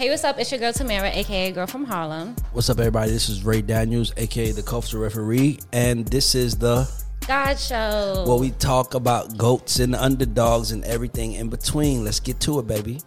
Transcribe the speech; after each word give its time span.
Hey, 0.00 0.08
what's 0.08 0.24
up? 0.24 0.38
It's 0.38 0.50
your 0.50 0.58
girl 0.58 0.72
Tamira, 0.72 1.14
aka 1.14 1.52
Girl 1.52 1.66
from 1.66 1.84
Harlem. 1.84 2.34
What's 2.52 2.70
up, 2.70 2.78
everybody? 2.78 3.10
This 3.10 3.28
is 3.28 3.44
Ray 3.44 3.60
Daniels, 3.60 4.14
aka 4.16 4.50
the 4.50 4.62
Culture 4.62 4.98
Referee, 4.98 5.58
and 5.74 6.08
this 6.08 6.34
is 6.34 6.56
the 6.56 6.90
GOAT 7.26 7.58
Show. 7.58 8.24
where 8.26 8.38
we 8.38 8.52
talk 8.52 8.94
about 8.94 9.36
goats 9.36 9.78
and 9.78 9.94
underdogs 9.94 10.72
and 10.72 10.82
everything 10.86 11.34
in 11.34 11.50
between. 11.50 12.02
Let's 12.02 12.18
get 12.18 12.40
to 12.40 12.60
it, 12.60 12.66
baby. 12.66 13.02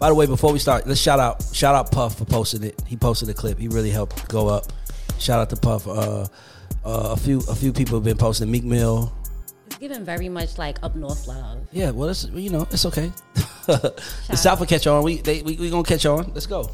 By 0.00 0.08
the 0.08 0.14
way, 0.16 0.26
before 0.26 0.52
we 0.52 0.58
start, 0.58 0.88
let's 0.88 1.00
shout 1.00 1.20
out 1.20 1.40
shout 1.52 1.76
out 1.76 1.92
Puff 1.92 2.18
for 2.18 2.24
posting 2.24 2.64
it. 2.64 2.82
He 2.84 2.96
posted 2.96 3.28
a 3.28 3.32
clip. 3.32 3.60
He 3.60 3.68
really 3.68 3.90
helped 3.90 4.26
go 4.28 4.48
up. 4.48 4.72
Shout 5.20 5.38
out 5.38 5.50
to 5.50 5.56
Puff. 5.56 5.86
Uh, 5.86 6.26
uh, 6.84 7.10
a 7.12 7.16
few 7.16 7.42
a 7.48 7.54
few 7.54 7.72
people 7.72 7.94
have 7.94 8.04
been 8.04 8.18
posting. 8.18 8.50
Meek 8.50 8.64
Mill. 8.64 9.16
Giving 9.80 10.04
very 10.04 10.28
much 10.28 10.58
like 10.58 10.78
up 10.82 10.96
north 10.96 11.28
love. 11.28 11.66
Yeah, 11.72 11.90
well, 11.90 12.08
it's 12.08 12.24
you 12.26 12.50
know 12.50 12.66
it's 12.70 12.84
okay. 12.86 13.12
the 13.66 14.36
South 14.36 14.58
will 14.58 14.66
catch 14.66 14.86
on. 14.86 15.04
We 15.04 15.20
they 15.20 15.42
we, 15.42 15.56
we 15.56 15.70
gonna 15.70 15.82
catch 15.84 16.04
on. 16.06 16.32
Let's 16.34 16.46
go. 16.46 16.68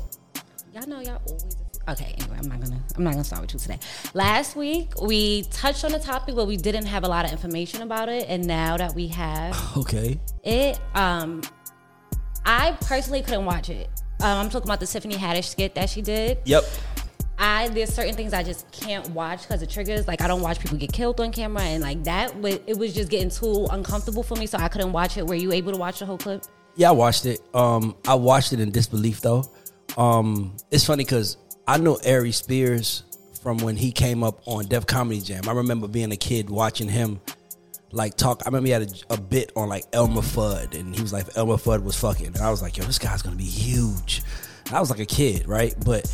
Y'all 0.72 0.86
know 0.86 1.00
y'all 1.00 1.20
always. 1.26 1.56
Okay, 1.86 2.14
anyway, 2.18 2.38
I'm 2.38 2.48
not 2.48 2.60
gonna 2.62 2.80
I'm 2.96 3.04
not 3.04 3.12
gonna 3.12 3.24
start 3.24 3.42
with 3.42 3.52
you 3.52 3.60
today. 3.60 3.78
Last 4.14 4.56
week 4.56 4.98
we 5.02 5.42
touched 5.50 5.84
on 5.84 5.92
the 5.92 5.98
topic, 5.98 6.34
but 6.34 6.46
we 6.46 6.56
didn't 6.56 6.86
have 6.86 7.04
a 7.04 7.08
lot 7.08 7.26
of 7.26 7.32
information 7.32 7.82
about 7.82 8.08
it, 8.08 8.24
and 8.26 8.46
now 8.46 8.78
that 8.78 8.94
we 8.94 9.08
have 9.08 9.54
Okay. 9.76 10.18
it, 10.42 10.80
um, 10.94 11.42
I 12.46 12.72
personally 12.80 13.20
couldn't 13.20 13.44
watch 13.44 13.68
it. 13.68 13.90
Um, 14.20 14.38
I'm 14.38 14.48
talking 14.48 14.66
about 14.66 14.80
the 14.80 14.86
Tiffany 14.86 15.16
Haddish 15.16 15.44
skit 15.50 15.74
that 15.74 15.90
she 15.90 16.00
did. 16.00 16.38
Yep. 16.46 16.64
I 17.44 17.68
there's 17.68 17.92
certain 17.92 18.14
things 18.14 18.32
I 18.32 18.42
just 18.42 18.70
can't 18.72 19.06
watch 19.10 19.42
because 19.42 19.60
it 19.60 19.68
triggers. 19.68 20.08
Like 20.08 20.22
I 20.22 20.26
don't 20.26 20.40
watch 20.40 20.58
people 20.60 20.78
get 20.78 20.92
killed 20.92 21.20
on 21.20 21.30
camera, 21.30 21.62
and 21.62 21.82
like 21.82 22.02
that, 22.04 22.34
wa- 22.36 22.58
it 22.66 22.78
was 22.78 22.94
just 22.94 23.10
getting 23.10 23.28
too 23.28 23.66
uncomfortable 23.70 24.22
for 24.22 24.34
me, 24.36 24.46
so 24.46 24.56
I 24.56 24.68
couldn't 24.68 24.92
watch 24.92 25.18
it. 25.18 25.26
Were 25.26 25.34
you 25.34 25.52
able 25.52 25.72
to 25.72 25.78
watch 25.78 25.98
the 25.98 26.06
whole 26.06 26.16
clip? 26.16 26.44
Yeah, 26.74 26.88
I 26.88 26.92
watched 26.92 27.26
it. 27.26 27.40
Um, 27.54 27.96
I 28.08 28.14
watched 28.14 28.54
it 28.54 28.60
in 28.60 28.70
disbelief 28.70 29.20
though. 29.20 29.44
Um, 29.98 30.56
it's 30.70 30.86
funny 30.86 31.04
because 31.04 31.36
I 31.68 31.76
know 31.76 31.98
Aries 32.02 32.36
Spears 32.36 33.02
from 33.42 33.58
when 33.58 33.76
he 33.76 33.92
came 33.92 34.24
up 34.24 34.40
on 34.46 34.64
Def 34.64 34.86
Comedy 34.86 35.20
Jam. 35.20 35.46
I 35.46 35.52
remember 35.52 35.86
being 35.86 36.12
a 36.12 36.16
kid 36.16 36.48
watching 36.48 36.88
him 36.88 37.20
like 37.92 38.16
talk. 38.16 38.40
I 38.46 38.48
remember 38.48 38.68
he 38.68 38.72
had 38.72 39.04
a, 39.10 39.14
a 39.14 39.20
bit 39.20 39.52
on 39.54 39.68
like 39.68 39.84
Elmer 39.92 40.22
Fudd, 40.22 40.78
and 40.80 40.96
he 40.96 41.02
was 41.02 41.12
like 41.12 41.26
Elmer 41.36 41.56
Fudd 41.56 41.82
was 41.84 41.94
fucking, 41.96 42.28
and 42.28 42.38
I 42.38 42.50
was 42.50 42.62
like, 42.62 42.78
yo, 42.78 42.84
this 42.84 42.98
guy's 42.98 43.20
gonna 43.20 43.36
be 43.36 43.44
huge. 43.44 44.22
And 44.66 44.74
I 44.76 44.80
was 44.80 44.88
like 44.88 45.00
a 45.00 45.04
kid, 45.06 45.46
right? 45.46 45.74
But 45.84 46.10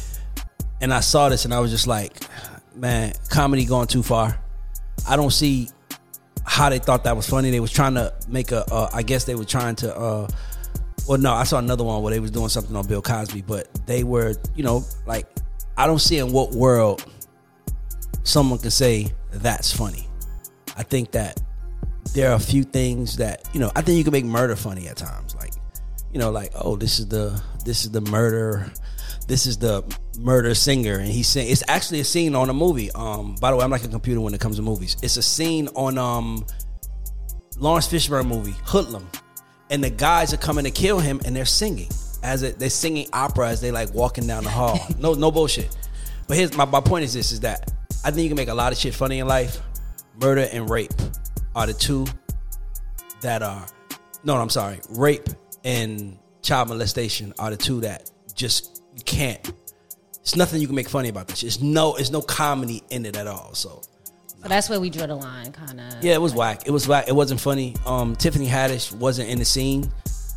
and 0.81 0.93
I 0.93 1.01
saw 1.01 1.29
this, 1.29 1.45
and 1.45 1.53
I 1.53 1.61
was 1.61 1.71
just 1.71 1.87
like, 1.87 2.13
man, 2.75 3.13
comedy 3.29 3.65
going 3.65 3.87
too 3.87 4.03
far. 4.03 4.39
I 5.09 5.17
don't 5.17 5.31
see 5.31 5.69
how 6.45 6.69
they 6.69 6.79
thought 6.79 7.05
that 7.05 7.17
was 7.17 7.29
funny. 7.29 7.51
They 7.51 7.61
was 7.61 7.73
trying 7.73 7.95
to 7.95 8.15
make 8.29 8.53
a. 8.53 8.65
Uh, 8.71 8.91
I 8.93 9.03
guess 9.03 9.25
they 9.25 9.35
were 9.35 9.45
trying 9.45 9.77
to. 9.77 9.97
Uh, 9.97 10.29
well, 11.09 11.19
no, 11.19 11.33
I 11.33 11.45
saw 11.45 11.59
another 11.59 11.85
one 11.85 12.03
where 12.03 12.13
they 12.13 12.21
was 12.21 12.31
doing 12.31 12.49
something 12.49 12.77
on 12.77 12.87
Bill 12.87 13.03
Cosby, 13.03 13.43
but 13.43 13.69
they 13.87 14.05
were, 14.05 14.35
you 14.55 14.63
know, 14.63 14.85
like 15.07 15.27
I 15.77 15.87
don't 15.87 15.99
see 15.99 16.19
in 16.19 16.33
what 16.33 16.53
world 16.53 17.05
someone 18.23 18.59
can 18.59 18.71
say 18.71 19.13
that's 19.33 19.73
funny. 19.73 20.07
I 20.77 20.83
think 20.83 21.13
that 21.13 21.41
there 22.15 22.31
are 22.31 22.35
a 22.35 22.41
few 22.41 22.65
things 22.65 23.17
that 23.17 23.49
you 23.53 23.61
know. 23.61 23.71
I 23.77 23.83
think 23.83 23.99
you 23.99 24.05
can 24.05 24.13
make 24.13 24.25
murder 24.25 24.57
funny 24.57 24.89
at 24.89 24.97
times, 24.97 25.35
like 25.37 25.53
you 26.13 26.19
know, 26.19 26.31
like 26.31 26.53
oh, 26.55 26.77
this 26.77 26.99
is 26.99 27.09
the 27.09 27.41
this 27.65 27.85
is 27.85 27.91
the 27.91 28.01
murder. 28.01 28.71
This 29.27 29.47
is 29.47 29.59
the 29.59 29.85
murder 30.19 30.55
singer, 30.55 30.99
and 30.99 31.09
he's 31.09 31.29
saying 31.29 31.51
it's 31.51 31.63
actually 31.69 32.01
a 32.01 32.05
scene 32.05 32.35
on 32.35 32.51
a 32.51 32.55
movie. 32.55 32.91
Um, 32.93 33.37
by 33.41 33.51
the 33.51 33.57
way, 33.57 33.65
I'm 33.65 33.71
like 33.71 33.85
a 33.85 33.89
computer 33.89 34.21
when 34.21 34.35
it 34.35 34.41
comes 34.41 34.57
to 34.57 34.63
movies. 34.63 34.97
It's 35.03 35.17
a 35.17 35.23
scene 35.23 35.69
on 35.75 35.99
um 35.99 36.45
Laurence 37.57 37.89
Fishburne 37.89 38.27
movie 38.27 38.55
Hoodlum, 38.65 39.07
and 39.71 39.83
the 39.85 39.91
guys 39.91 40.35
are 40.35 40.39
coming 40.39 40.65
to 40.65 40.71
kill 40.71 40.99
him, 40.99 41.21
and 41.25 41.35
they're 41.35 41.45
singing 41.45 41.89
as 42.23 42.43
it, 42.43 42.59
they're 42.59 42.71
singing 42.71 43.09
opera 43.13 43.49
as 43.49 43.61
they 43.61 43.71
like 43.71 43.93
walking 43.95 44.27
down 44.27 44.45
the 44.45 44.51
hall. 44.51 44.79
no, 44.99 45.15
no 45.15 45.31
bullshit. 45.31 45.77
But 46.27 46.37
here's 46.37 46.57
my, 46.57 46.65
my 46.65 46.81
point 46.81 47.05
is 47.05 47.15
this: 47.15 47.33
is 47.33 47.41
that 47.41 47.71
I 48.05 48.11
think 48.11 48.25
you 48.25 48.29
can 48.29 48.37
make 48.37 48.49
a 48.49 48.55
lot 48.55 48.73
of 48.73 48.79
shit 48.79 48.95
funny 48.95 49.19
in 49.19 49.27
life. 49.27 49.59
Murder 50.21 50.49
and 50.53 50.69
rape 50.69 50.93
are 51.55 51.67
the 51.67 51.73
two 51.73 52.07
that 53.23 53.43
are 53.43 53.67
no, 54.25 54.37
I'm 54.37 54.51
sorry, 54.51 54.81
rape 54.91 55.29
and 55.65 56.19
child 56.43 56.69
molestation 56.69 57.33
are 57.39 57.51
the 57.51 57.57
two 57.57 57.81
that 57.81 58.11
just 58.35 58.70
can't. 59.11 59.53
It's 60.21 60.37
nothing 60.37 60.61
you 60.61 60.67
can 60.67 60.77
make 60.77 60.89
funny 60.89 61.09
about 61.09 61.29
this. 61.29 61.43
It's 61.43 61.61
no, 61.61 61.95
it's 61.97 62.11
no 62.11 62.21
comedy 62.23 62.83
in 62.91 63.05
it 63.07 63.17
at 63.17 63.27
all. 63.27 63.55
So 63.55 63.83
So 64.43 64.49
that's 64.49 64.69
where 64.71 64.81
we 64.81 64.91
drew 64.91 65.07
the 65.07 65.15
line, 65.17 65.51
kind 65.53 65.81
of. 65.81 66.05
yeah, 66.05 66.15
it 66.15 66.21
was 66.21 66.35
whack. 66.35 66.63
It 66.67 66.71
was 66.71 66.87
whack. 66.87 67.07
It 67.09 67.15
wasn't 67.15 67.41
funny. 67.41 67.75
Um, 67.87 68.15
Tiffany 68.17 68.47
Haddish 68.47 68.93
wasn't 68.93 69.29
in 69.29 69.39
the 69.39 69.45
scene, 69.45 69.91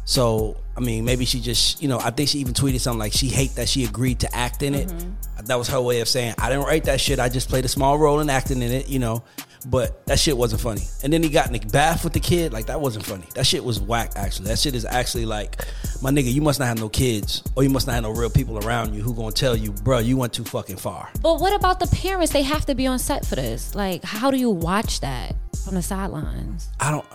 so 0.06 0.58
I 0.76 0.80
mean, 0.80 1.06
maybe 1.06 1.26
she 1.26 1.40
just, 1.40 1.82
you 1.82 1.88
know, 1.88 2.00
I 2.00 2.10
think 2.10 2.30
she 2.30 2.40
even 2.40 2.54
tweeted 2.54 2.80
something 2.80 3.00
like 3.00 3.14
she 3.14 3.28
hate 3.28 3.56
that 3.56 3.70
she 3.70 3.84
agreed 3.86 4.20
to 4.22 4.36
act 4.36 4.64
in 4.64 4.74
it. 4.74 4.88
Mm-hmm. 4.88 5.46
That 5.46 5.58
was 5.58 5.68
her 5.70 5.80
way 5.80 6.02
of 6.02 6.08
saying 6.08 6.36
I 6.40 6.50
didn't 6.50 6.66
write 6.66 6.86
that 6.86 7.00
shit. 7.00 7.20
I 7.20 7.30
just 7.30 7.48
played 7.50 7.66
a 7.66 7.68
small 7.68 7.98
role 7.98 8.20
in 8.20 8.30
acting 8.30 8.62
in 8.62 8.72
it, 8.72 8.90
you 8.90 9.00
know. 9.00 9.24
But 9.66 10.06
that 10.08 10.20
shit 10.20 10.36
wasn't 10.36 10.62
funny. 10.62 10.82
And 11.04 11.14
then 11.14 11.24
he 11.24 11.30
got 11.30 11.48
in 11.48 11.54
the 11.54 11.60
bath 11.60 12.04
with 12.04 12.12
the 12.14 12.20
kid. 12.20 12.52
Like 12.52 12.66
that 12.66 12.82
wasn't 12.82 13.06
funny. 13.06 13.26
That 13.36 13.46
shit 13.46 13.64
was 13.64 13.80
whack. 13.80 14.14
Actually, 14.16 14.50
that 14.50 14.60
shit 14.60 14.76
is 14.76 14.84
actually 14.84 15.26
like, 15.26 15.64
my 16.02 16.10
nigga, 16.12 16.34
you 16.34 16.42
must 16.42 16.60
not 16.60 16.68
have 16.68 16.80
no 16.80 16.90
kids, 16.90 17.44
or 17.56 17.64
you 17.64 17.70
must 17.70 17.88
not 17.88 17.94
have 17.94 18.04
no 18.04 18.12
real 18.12 18.30
people 18.30 18.58
around 18.66 18.94
you 18.94 19.02
who 19.02 19.14
gonna 19.14 19.32
tell 19.32 19.56
you, 19.56 19.72
bro, 19.72 20.00
you 20.00 20.18
went 20.18 20.34
too 20.34 20.44
fucking 20.44 20.78
far. 20.78 21.10
But 21.22 21.40
what 21.40 21.54
about 21.54 21.80
the 21.80 21.88
parents? 21.88 22.34
They 22.34 22.42
have 22.42 22.66
to 22.66 22.76
be 22.76 22.88
on 22.88 23.00
set 23.00 23.26
for 23.26 23.36
this. 23.36 23.74
Like, 23.76 24.04
how 24.04 24.32
do 24.32 24.38
you 24.38 24.50
watch 24.50 25.00
that 25.02 25.36
from 25.64 25.76
the 25.76 25.82
sidelines? 25.82 26.70
I 26.80 26.92
don't. 26.92 27.06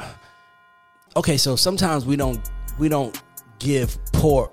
Okay, 1.16 1.36
so 1.36 1.56
sometimes 1.56 2.06
we 2.06 2.16
don't 2.16 2.40
we 2.78 2.88
don't 2.88 3.20
give 3.58 3.98
poor. 4.12 4.50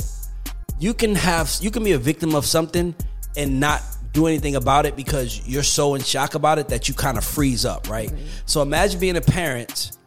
You 0.80 0.94
can 0.94 1.16
have 1.16 1.52
you 1.62 1.72
can 1.72 1.84
be 1.84 1.94
a 1.94 1.98
victim 1.98 2.36
of 2.36 2.46
something 2.46 2.94
and 3.38 3.60
not 3.60 3.82
do 4.14 4.28
anything 4.28 4.56
about 4.56 4.86
it 4.86 4.96
because 4.96 5.48
you're 5.48 5.64
so 5.64 5.96
in 5.96 6.02
shock 6.02 6.36
about 6.36 6.58
it 6.58 6.70
that 6.70 6.88
you 6.88 6.94
kind 6.94 7.18
of 7.18 7.24
freeze 7.26 7.66
up, 7.66 7.90
right? 7.90 8.12
So 8.46 8.62
imagine 8.62 9.00
being 9.00 9.18
a 9.18 9.22
parent 9.22 9.98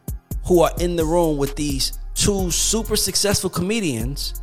who 0.46 0.62
are 0.62 0.72
in 0.80 0.96
the 0.96 1.04
room 1.04 1.36
with 1.36 1.56
these 1.56 1.98
two 2.14 2.50
super 2.50 2.96
successful 2.96 3.50
comedians 3.50 4.40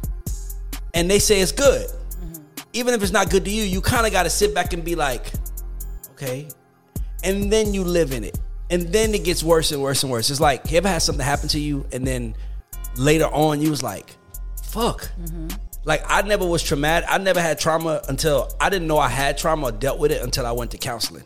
and 0.93 1.09
they 1.09 1.19
say 1.19 1.41
it's 1.41 1.51
good. 1.51 1.87
Mm-hmm. 1.87 2.43
Even 2.73 2.93
if 2.93 3.01
it's 3.01 3.11
not 3.11 3.29
good 3.29 3.43
to 3.45 3.51
you, 3.51 3.63
you 3.63 3.81
kind 3.81 4.05
of 4.05 4.11
got 4.11 4.23
to 4.23 4.29
sit 4.29 4.53
back 4.53 4.73
and 4.73 4.83
be 4.83 4.95
like, 4.95 5.31
okay. 6.11 6.47
And 7.23 7.51
then 7.51 7.73
you 7.73 7.83
live 7.83 8.11
in 8.11 8.23
it. 8.23 8.37
and 8.69 8.83
then 8.91 9.13
it 9.13 9.23
gets 9.23 9.43
worse 9.43 9.71
and 9.71 9.81
worse 9.81 10.03
and 10.03 10.11
worse. 10.11 10.29
It's 10.29 10.39
like 10.39 10.71
you 10.71 10.77
ever 10.77 10.87
had 10.87 11.01
something 11.01 11.23
happen 11.23 11.47
to 11.49 11.59
you, 11.59 11.85
and 11.91 12.05
then 12.05 12.35
later 12.97 13.25
on 13.25 13.61
you 13.61 13.69
was 13.69 13.83
like, 13.83 14.15
"Fuck." 14.63 15.09
Mm-hmm. 15.21 15.47
Like 15.83 16.03
I 16.07 16.21
never 16.23 16.45
was 16.45 16.63
traumatic. 16.63 17.07
I 17.11 17.17
never 17.17 17.41
had 17.41 17.59
trauma 17.59 18.01
until 18.09 18.51
I 18.59 18.69
didn't 18.69 18.87
know 18.87 18.97
I 18.97 19.09
had 19.09 19.37
trauma 19.37 19.67
or 19.67 19.71
dealt 19.71 19.99
with 19.99 20.11
it 20.11 20.21
until 20.21 20.45
I 20.45 20.51
went 20.51 20.71
to 20.71 20.77
counseling. 20.77 21.23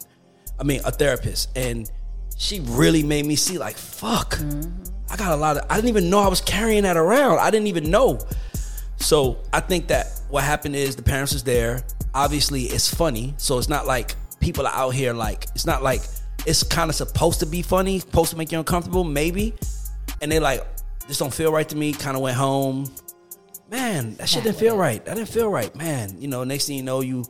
I 0.60 0.64
mean, 0.64 0.82
a 0.84 0.92
therapist, 0.92 1.50
and 1.56 1.90
she 2.38 2.60
really 2.62 3.04
made 3.04 3.26
me 3.26 3.36
see 3.36 3.58
like, 3.58 3.78
"Fuck." 3.78 4.36
Mm-hmm. 4.36 4.84
I 5.12 5.16
got 5.16 5.32
a 5.32 5.36
lot 5.36 5.58
of. 5.58 5.66
I 5.70 5.76
didn't 5.76 5.90
even 5.90 6.10
know 6.10 6.20
I 6.20 6.28
was 6.28 6.42
carrying 6.42 6.84
that 6.84 6.98
around. 6.98 7.40
I 7.40 7.50
didn't 7.50 7.68
even 7.68 7.90
know. 7.90 8.20
So 8.98 9.38
I 9.54 9.60
think 9.62 9.88
that 9.88 10.22
what 10.30 10.44
happened 10.44 10.76
is 10.76 10.96
the 10.96 11.04
parents 11.04 11.34
was 11.34 11.44
there. 11.44 11.84
Obviously, 12.14 12.64
it's 12.64 12.94
funny, 12.94 13.34
so 13.38 13.58
it's 13.58 13.70
not 13.70 13.88
like 13.88 14.16
people 14.40 14.66
are 14.66 14.74
out 14.74 14.92
here 14.94 15.14
like 15.14 15.46
it's 15.56 15.66
not 15.66 15.84
like 15.84 16.02
it's 16.46 16.64
kind 16.64 16.90
of 16.90 16.96
supposed 16.96 17.40
to 17.40 17.46
be 17.46 17.62
funny, 17.62 18.00
supposed 18.00 18.32
to 18.32 18.38
make 18.38 18.52
you 18.52 18.58
uncomfortable, 18.58 19.04
maybe. 19.04 19.54
And 20.22 20.32
they 20.32 20.40
like 20.40 20.66
this 21.10 21.18
don't 21.18 21.34
feel 21.34 21.52
right 21.52 21.68
to 21.68 21.76
me. 21.76 21.92
Kind 21.92 22.16
of 22.16 22.22
went 22.22 22.38
home. 22.38 22.86
Man, 23.70 24.16
that 24.16 24.30
shit 24.30 24.44
didn't 24.44 24.58
feel 24.58 24.78
right. 24.78 25.04
That 25.06 25.16
didn't 25.16 25.30
feel 25.30 25.50
right, 25.50 25.76
man. 25.76 26.22
You 26.22 26.28
know, 26.28 26.44
next 26.44 26.68
thing 26.68 26.78
you 26.78 26.84
know, 26.84 27.02
you 27.02 27.26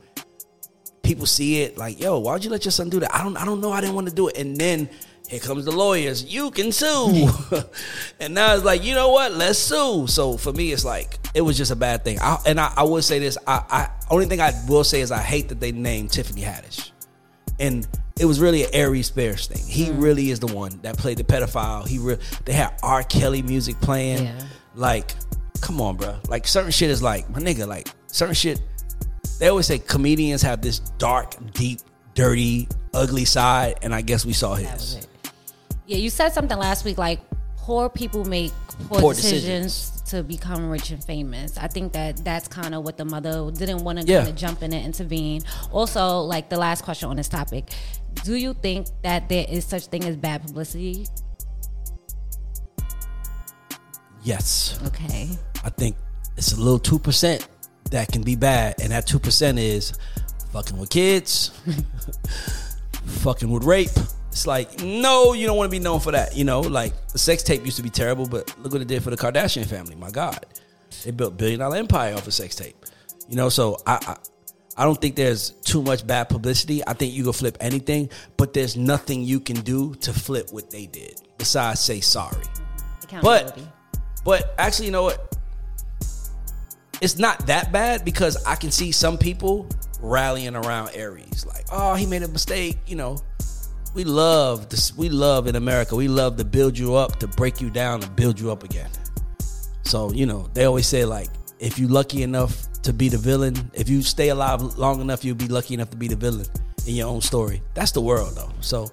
people 1.02 1.26
see 1.26 1.62
it 1.62 1.78
like, 1.78 1.98
yo, 1.98 2.20
why'd 2.20 2.44
you 2.44 2.50
let 2.50 2.66
your 2.66 2.74
son 2.74 2.90
do 2.90 3.00
that? 3.00 3.16
I 3.16 3.24
don't, 3.24 3.38
I 3.38 3.46
don't 3.46 3.62
know. 3.62 3.72
I 3.72 3.80
didn't 3.80 3.96
want 3.96 4.10
to 4.10 4.14
do 4.14 4.28
it. 4.28 4.38
And 4.38 4.58
then 4.58 4.90
here 5.30 5.40
comes 5.40 5.64
the 5.64 5.72
lawyers. 5.72 6.26
You 6.26 6.52
can 6.52 6.74
sue. 6.74 7.30
and 8.20 8.34
now 8.34 8.54
it's 8.54 8.66
like, 8.66 8.84
you 8.84 8.94
know 8.96 9.10
what? 9.10 9.32
Let's 9.32 9.60
sue. 9.60 10.08
So 10.08 10.36
for 10.36 10.52
me, 10.52 10.74
it's 10.74 10.84
like 10.84 11.18
it 11.34 11.42
was 11.42 11.58
just 11.58 11.72
a 11.72 11.76
bad 11.76 12.04
thing. 12.04 12.20
I, 12.20 12.38
and 12.46 12.60
I, 12.60 12.74
I 12.76 12.84
would 12.84 13.06
say 13.06 13.18
this. 13.20 13.38
I, 13.48 13.64
I 13.70 13.90
only 14.12 14.26
thing 14.26 14.42
I 14.42 14.52
will 14.68 14.84
say 14.84 15.00
is 15.00 15.10
I 15.10 15.22
hate 15.22 15.48
that 15.50 15.62
they 15.62 15.72
named 15.72 16.12
Tiffany 16.12 16.42
Haddish. 16.42 16.92
And 17.60 17.88
it 18.20 18.26
was 18.26 18.40
really 18.40 18.64
an 18.64 18.70
Aries 18.74 19.08
Spears 19.08 19.48
thing. 19.48 19.66
He 19.66 19.86
mm. 19.86 20.02
really 20.02 20.30
is 20.30 20.40
the 20.40 20.48
one 20.48 20.80
that 20.82 20.98
played 20.98 21.18
the 21.18 21.24
pedophile. 21.24 21.88
He 21.88 22.00
re- 22.00 22.18
they 22.46 22.54
had 22.54 22.78
R. 22.84 23.04
Kelly 23.04 23.42
music 23.42 23.80
playing. 23.80 24.26
Yeah. 24.26 24.40
Like, 24.76 25.16
come 25.62 25.80
on, 25.82 25.98
bro. 25.98 26.18
Like 26.28 26.46
certain 26.48 26.72
shit 26.72 26.90
is 26.90 27.02
like 27.02 27.30
my 27.30 27.40
nigga. 27.40 27.68
Like 27.68 27.88
certain 28.08 28.36
shit. 28.36 28.62
They 29.40 29.48
always 29.48 29.68
say 29.68 29.80
comedians 29.80 30.42
have 30.42 30.62
this 30.62 30.80
dark, 30.98 31.36
deep, 31.54 31.80
dirty, 32.14 32.68
ugly 32.94 33.24
side, 33.26 33.80
and 33.82 33.96
I 33.96 34.02
guess 34.02 34.26
we 34.26 34.34
saw 34.34 34.56
his. 34.56 35.08
Yeah, 35.86 35.98
you 35.98 36.10
said 36.10 36.34
something 36.34 36.58
last 36.58 36.84
week 36.84 36.98
like 36.98 37.20
poor 37.56 37.90
people 37.90 38.26
make 38.26 38.52
poor, 38.88 39.00
Poor 39.00 39.14
decisions, 39.14 40.02
to 40.08 40.24
become 40.24 40.70
rich 40.70 40.92
and 40.92 41.04
famous. 41.04 41.58
I 41.58 41.68
think 41.68 41.94
that 41.94 42.18
that's 42.24 42.48
kind 42.48 42.74
of 42.74 42.84
what 42.84 42.98
the 42.98 43.06
mother 43.06 43.52
didn't 43.52 43.84
want 43.84 44.00
to 44.00 44.06
Yeah. 44.06 44.30
jump 44.32 44.64
in 44.64 44.74
and 44.74 44.86
intervene. 44.86 45.44
Also, 45.72 46.22
like 46.22 46.50
the 46.50 46.58
last 46.58 46.84
question 46.84 47.10
on 47.10 47.16
this 47.16 47.28
topic, 47.28 47.72
do 48.24 48.36
you 48.36 48.54
think 48.54 48.88
that 49.04 49.30
there 49.30 49.46
is 49.50 49.66
such 49.66 49.88
thing 49.88 50.04
as 50.04 50.16
bad 50.16 50.42
publicity? 50.44 51.08
Yes, 54.24 54.78
Okay. 54.86 55.30
I 55.64 55.70
think 55.70 55.96
it's 56.38 56.54
a 56.54 56.58
little 56.58 56.80
two 56.80 57.00
percent 57.00 57.48
that 57.92 58.12
can 58.12 58.22
be 58.22 58.36
bad, 58.36 58.76
and 58.82 58.92
that 58.92 59.08
two 59.08 59.20
percent 59.20 59.58
is 59.60 59.94
fucking 60.52 60.78
with 60.78 60.90
kids, 60.90 61.52
fucking 63.06 63.50
with 63.50 63.64
rape. 63.64 63.90
It's 64.32 64.46
like, 64.46 64.82
no, 64.84 65.34
you 65.34 65.48
don't 65.48 65.58
want 65.58 65.70
to 65.70 65.78
be 65.78 65.84
known 65.84 66.00
for 66.00 66.12
that. 66.12 66.36
You 66.36 66.44
know, 66.44 66.62
like 66.62 66.94
the 67.10 67.18
sex 67.18 67.44
tape 67.44 67.66
used 67.66 67.78
to 67.78 67.84
be 67.84 67.90
terrible, 67.90 68.28
but 68.28 68.54
look 68.60 68.72
what 68.74 68.82
it 68.82 68.88
did 68.88 69.04
for 69.04 69.10
the 69.10 69.18
Kardashian 69.18 69.66
family. 69.66 69.96
My 69.96 70.12
God, 70.12 70.46
they 71.04 71.12
built 71.12 71.38
billion 71.38 71.60
dollar 71.60 71.78
empire 71.78 72.14
off 72.16 72.28
a 72.28 72.32
sex 72.32 72.56
tape. 72.56 72.76
You 73.28 73.36
know, 73.36 73.50
so 73.50 73.78
I, 73.86 74.00
I 74.02 74.18
I 74.80 74.86
don't 74.86 75.00
think 75.00 75.18
there's 75.18 75.50
too 75.50 75.82
much 75.82 76.08
bad 76.08 76.30
publicity. 76.30 76.82
I 76.88 76.94
think 76.94 77.14
you 77.14 77.26
can 77.26 77.34
flip 77.34 77.58
anything, 77.60 78.10
but 78.38 78.54
there's 78.54 78.78
nothing 78.78 79.24
you 79.24 79.42
can 79.42 79.58
do 79.58 79.94
to 79.96 80.14
flip 80.14 80.54
what 80.54 80.70
they 80.70 80.86
did 80.86 81.22
besides 81.38 81.82
say 81.82 82.00
sorry. 82.00 82.46
But 83.22 83.60
but 84.24 84.56
actually, 84.58 84.86
you 84.86 84.94
know 84.94 85.04
what? 85.04 85.36
It's 87.02 87.18
not 87.18 87.46
that 87.48 87.74
bad 87.74 88.06
because 88.06 88.42
I 88.46 88.56
can 88.56 88.72
see 88.72 88.94
some 88.94 89.18
people 89.18 89.68
rallying 90.00 90.56
around 90.56 90.92
Aries, 90.94 91.46
like, 91.46 91.66
oh, 91.74 91.96
he 91.96 92.06
made 92.06 92.24
a 92.24 92.30
mistake. 92.30 92.78
You 92.88 92.96
know, 92.96 93.18
we 93.94 94.06
love 94.06 94.70
this. 94.70 94.96
We 94.96 95.10
love 95.10 95.48
in 95.48 95.58
America. 95.58 95.94
We 95.98 96.08
love 96.08 96.38
to 96.38 96.46
build 96.46 96.78
you 96.78 96.96
up, 96.96 97.20
to 97.20 97.28
break 97.28 97.60
you 97.60 97.70
down, 97.70 98.02
and 98.02 98.16
build 98.16 98.40
you 98.40 98.50
up 98.50 98.64
again. 98.64 98.90
So 99.84 100.14
you 100.14 100.26
know, 100.26 100.50
they 100.54 100.64
always 100.64 100.88
say 100.88 101.04
like, 101.04 101.28
if 101.60 101.78
you're 101.78 101.90
lucky 101.90 102.24
enough 102.24 102.69
to 102.84 102.94
be 102.94 103.10
the 103.10 103.18
villain, 103.18 103.72
if 103.74 103.90
you 103.90 104.02
stay 104.02 104.30
alive 104.30 104.62
long 104.78 105.02
enough, 105.02 105.24
you'll 105.26 105.36
be 105.36 105.48
lucky 105.48 105.74
enough 105.74 105.90
to 105.92 105.98
be 105.98 106.08
the 106.08 106.16
villain 106.16 106.46
in 106.88 106.96
your 106.96 107.08
own 107.08 107.22
story. 107.22 107.62
That's 107.74 107.92
the 107.92 108.02
world, 108.02 108.36
though. 108.36 108.52
So. 108.62 108.90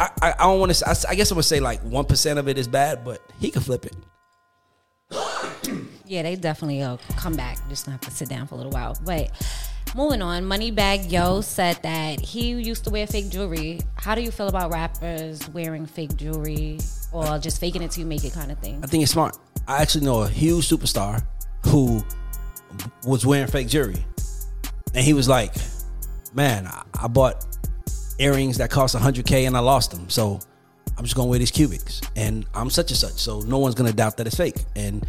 I, 0.00 0.10
I, 0.22 0.32
I 0.38 0.42
don't 0.44 0.60
want 0.60 0.72
to. 0.72 0.88
I, 0.88 0.94
I 1.08 1.14
guess 1.16 1.28
I'm 1.32 1.34
gonna 1.34 1.42
say 1.42 1.58
like 1.58 1.80
one 1.82 2.04
percent 2.04 2.38
of 2.38 2.46
it 2.46 2.56
is 2.56 2.68
bad, 2.68 3.04
but 3.04 3.20
he 3.40 3.50
can 3.50 3.62
flip 3.62 3.84
it. 3.84 3.96
Yeah, 6.06 6.22
they 6.22 6.36
definitely 6.36 6.82
uh, 6.82 6.98
come 7.16 7.34
back. 7.34 7.58
Just 7.68 7.84
gonna 7.84 7.96
have 7.96 8.02
to 8.02 8.10
sit 8.12 8.28
down 8.28 8.46
for 8.46 8.54
a 8.54 8.58
little 8.58 8.70
while. 8.70 8.96
But 9.04 9.32
moving 9.96 10.22
on, 10.22 10.44
Moneybagg 10.44 11.10
Yo 11.10 11.40
said 11.40 11.82
that 11.82 12.20
he 12.20 12.50
used 12.50 12.84
to 12.84 12.90
wear 12.90 13.08
fake 13.08 13.28
jewelry. 13.28 13.80
How 13.96 14.14
do 14.14 14.22
you 14.22 14.30
feel 14.30 14.46
about 14.46 14.72
rappers 14.72 15.48
wearing 15.48 15.84
fake 15.84 16.14
jewelry 16.16 16.78
or 17.10 17.40
just 17.40 17.60
faking 17.60 17.82
it 17.82 17.90
till 17.90 18.02
you 18.02 18.06
make 18.06 18.22
it 18.22 18.32
kind 18.32 18.52
of 18.52 18.58
thing? 18.60 18.78
I 18.84 18.86
think 18.86 19.02
it's 19.02 19.10
smart. 19.10 19.36
I 19.66 19.82
actually 19.82 20.04
know 20.04 20.22
a 20.22 20.28
huge 20.28 20.68
superstar 20.68 21.26
who 21.66 22.04
was 23.06 23.24
wearing 23.24 23.48
fake 23.48 23.68
jewelry, 23.68 24.04
and 24.94 25.04
he 25.04 25.12
was 25.12 25.28
like, 25.28 25.54
"Man, 26.34 26.66
I, 26.66 26.82
I 27.02 27.08
bought 27.08 27.44
earrings 28.18 28.58
that 28.58 28.70
cost 28.70 28.96
100k 28.96 29.46
and 29.46 29.56
I 29.56 29.60
lost 29.60 29.90
them, 29.90 30.08
so 30.08 30.40
I'm 30.96 31.04
just 31.04 31.14
gonna 31.16 31.28
wear 31.28 31.38
these 31.38 31.52
cubics, 31.52 32.06
and 32.16 32.46
I'm 32.54 32.70
such 32.70 32.90
and 32.90 32.98
such, 32.98 33.14
so 33.14 33.40
no 33.40 33.58
one's 33.58 33.74
gonna 33.74 33.92
doubt 33.92 34.16
that 34.18 34.26
it's 34.26 34.36
fake." 34.36 34.64
And 34.76 35.06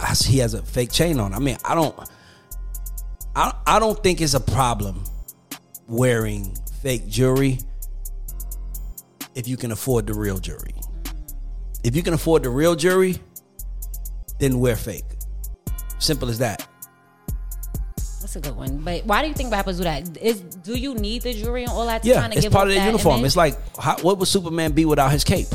I, 0.00 0.14
he 0.14 0.38
has 0.38 0.54
a 0.54 0.62
fake 0.62 0.92
chain 0.92 1.20
on. 1.20 1.34
I 1.34 1.38
mean, 1.38 1.56
I 1.64 1.74
don't, 1.74 1.96
I, 3.34 3.54
I 3.66 3.78
don't 3.78 4.00
think 4.02 4.20
it's 4.20 4.34
a 4.34 4.40
problem 4.40 5.04
wearing 5.88 6.56
fake 6.82 7.06
jewelry 7.08 7.58
if 9.34 9.48
you 9.48 9.56
can 9.56 9.72
afford 9.72 10.06
the 10.06 10.14
real 10.14 10.38
jewelry. 10.38 10.74
If 11.82 11.94
you 11.94 12.02
can 12.02 12.14
afford 12.14 12.42
the 12.42 12.50
real 12.50 12.74
jewelry, 12.74 13.18
then 14.38 14.58
wear 14.58 14.76
fake. 14.76 15.04
Simple 15.98 16.28
as 16.28 16.38
that. 16.38 16.66
That's 18.34 18.46
a 18.46 18.50
good 18.50 18.56
one. 18.58 18.78
But 18.78 19.06
why 19.06 19.22
do 19.22 19.28
you 19.28 19.34
think 19.34 19.52
rappers 19.52 19.78
do 19.78 19.84
that? 19.84 20.16
Is 20.16 20.40
do 20.40 20.76
you 20.76 20.94
need 20.94 21.22
the 21.22 21.32
jewelry 21.32 21.62
and 21.62 21.72
all 21.72 21.86
that 21.86 22.02
to 22.02 22.08
Yeah, 22.08 22.20
kind 22.20 22.32
of 22.32 22.36
it's 22.38 22.46
give 22.46 22.52
part 22.52 22.68
of 22.68 22.74
their 22.74 22.84
uniform. 22.84 23.16
image? 23.20 23.26
It's 23.26 23.36
like, 23.36 23.56
how, 23.76 23.96
what 23.98 24.18
would 24.18 24.26
Superman 24.28 24.72
be 24.72 24.84
without 24.84 25.12
his 25.12 25.22
cape? 25.22 25.46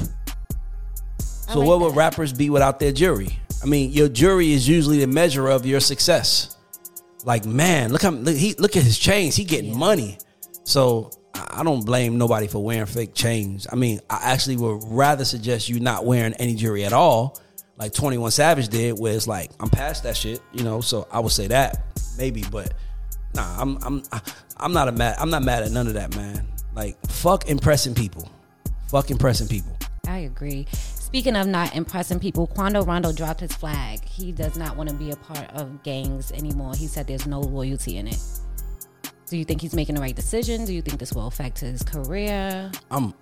So 1.20 1.60
like 1.60 1.68
what 1.68 1.80
would 1.82 1.96
rappers 1.96 2.32
be 2.32 2.50
without 2.50 2.80
their 2.80 2.92
jewelry? 2.92 3.38
I 3.62 3.66
mean, 3.66 3.92
your 3.92 4.08
jewelry 4.08 4.54
is 4.54 4.68
usually 4.68 5.00
the 5.00 5.08
measure 5.08 5.48
of 5.50 5.66
your 5.66 5.80
success. 5.82 6.56
Like, 7.26 7.46
man, 7.46 7.92
look 7.92 8.04
how 8.04 8.12
look, 8.12 8.36
he 8.36 8.54
look 8.54 8.78
at 8.78 8.84
his 8.84 8.98
chains. 8.98 9.36
He 9.36 9.44
getting 9.44 9.78
money. 9.78 10.18
So 10.64 11.12
I 11.34 11.64
don't 11.64 11.86
blame 11.86 12.18
nobody 12.18 12.48
for 12.48 12.64
wearing 12.64 12.86
fake 12.86 13.14
chains. 13.14 13.68
I 13.70 13.76
mean, 13.76 14.00
I 14.10 14.20
actually 14.32 14.56
would 14.58 14.84
rather 14.86 15.26
suggest 15.26 15.68
you 15.68 15.82
not 15.82 16.06
wearing 16.06 16.34
any 16.36 16.56
jewelry 16.56 16.86
at 16.86 16.94
all, 16.94 17.42
like 17.78 17.94
Twenty 17.94 18.18
One 18.18 18.32
Savage 18.32 18.70
did, 18.70 18.98
where 18.98 19.14
it's 19.14 19.28
like 19.28 19.52
I'm 19.60 19.70
past 19.70 20.04
that 20.04 20.16
shit, 20.16 20.40
you 20.54 20.64
know. 20.64 20.80
So 20.80 21.08
I 21.12 21.20
would 21.20 21.34
say 21.34 21.48
that 21.48 21.89
maybe, 22.20 22.44
but 22.52 22.74
nah, 23.34 23.60
I'm 23.60 23.78
I'm 23.84 24.04
I'm 24.58 24.74
not 24.74 24.88
a 24.88 24.92
mad. 24.92 25.16
I'm 25.18 25.32
not 25.32 25.42
mad 25.42 25.64
at 25.64 25.72
none 25.72 25.88
of 25.88 25.94
that, 25.94 26.16
man. 26.16 26.46
Like 26.76 26.98
fuck 27.08 27.50
impressing 27.50 27.96
people, 27.96 28.30
fuck 28.90 29.10
impressing 29.10 29.48
people. 29.48 29.76
I 30.08 30.20
agree. 30.20 30.68
Speaking 30.72 31.36
of 31.36 31.48
not 31.48 31.76
impressing 31.76 32.20
people, 32.20 32.46
Quando 32.46 32.84
Rondo 32.84 33.12
dropped 33.12 33.40
his 33.40 33.54
flag. 33.54 34.04
He 34.04 34.32
does 34.32 34.58
not 34.58 34.78
want 34.78 34.90
to 34.90 34.96
be 34.96 35.10
a 35.10 35.16
part 35.16 35.50
of 35.56 35.82
gangs 35.82 36.32
anymore. 36.32 36.74
He 36.76 36.86
said 36.86 37.08
there's 37.08 37.26
no 37.26 37.40
loyalty 37.40 37.98
in 37.98 38.08
it. 38.08 38.22
Do 39.28 39.38
you 39.38 39.46
think 39.46 39.62
he's 39.62 39.74
making 39.74 39.96
the 39.96 40.02
right 40.02 40.16
decision? 40.16 40.66
Do 40.66 40.74
you 40.74 40.82
think 40.82 41.00
this 41.00 41.14
will 41.14 41.28
affect 41.28 41.60
his 41.60 41.82
career? 41.84 42.72
I'm 42.92 43.14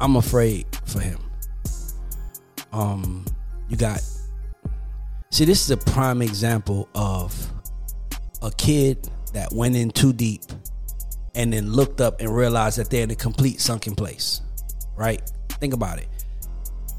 I'm 0.00 0.16
afraid 0.16 0.66
for 0.84 1.00
him. 1.00 1.18
Um, 2.72 3.24
you 3.68 3.76
got 3.76 4.02
see, 5.30 5.44
this 5.44 5.62
is 5.62 5.70
a 5.70 5.76
prime 5.76 6.22
example 6.22 6.88
of 6.94 7.53
a 8.44 8.50
kid 8.52 9.08
that 9.32 9.52
went 9.52 9.74
in 9.74 9.90
too 9.90 10.12
deep 10.12 10.42
and 11.34 11.52
then 11.52 11.72
looked 11.72 12.00
up 12.00 12.20
and 12.20 12.34
realized 12.34 12.78
that 12.78 12.90
they're 12.90 13.02
in 13.02 13.10
a 13.10 13.16
complete 13.16 13.60
sunken 13.60 13.96
place. 13.96 14.40
Right? 14.96 15.20
Think 15.48 15.74
about 15.74 15.98
it. 15.98 16.08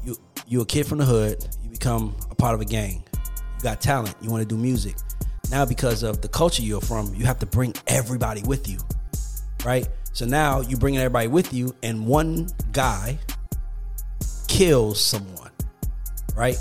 You 0.04 0.16
you 0.46 0.60
a 0.60 0.66
kid 0.66 0.86
from 0.86 0.98
the 0.98 1.06
hood, 1.06 1.46
you 1.62 1.70
become 1.70 2.14
a 2.30 2.34
part 2.34 2.54
of 2.54 2.60
a 2.60 2.66
gang. 2.66 3.02
You 3.14 3.62
got 3.62 3.80
talent, 3.80 4.14
you 4.20 4.30
want 4.30 4.42
to 4.42 4.48
do 4.48 4.60
music. 4.60 4.96
Now 5.50 5.64
because 5.64 6.02
of 6.02 6.20
the 6.20 6.28
culture 6.28 6.62
you're 6.62 6.82
from, 6.82 7.14
you 7.14 7.24
have 7.24 7.38
to 7.38 7.46
bring 7.46 7.72
everybody 7.86 8.42
with 8.42 8.68
you 8.68 8.78
right? 9.66 9.88
So 10.12 10.24
now 10.24 10.60
you 10.60 10.76
bringing 10.76 11.00
everybody 11.00 11.26
with 11.28 11.52
you, 11.52 11.74
and 11.82 12.06
one 12.06 12.48
guy 12.72 13.18
kills 14.46 15.00
someone, 15.00 15.50
right, 16.34 16.56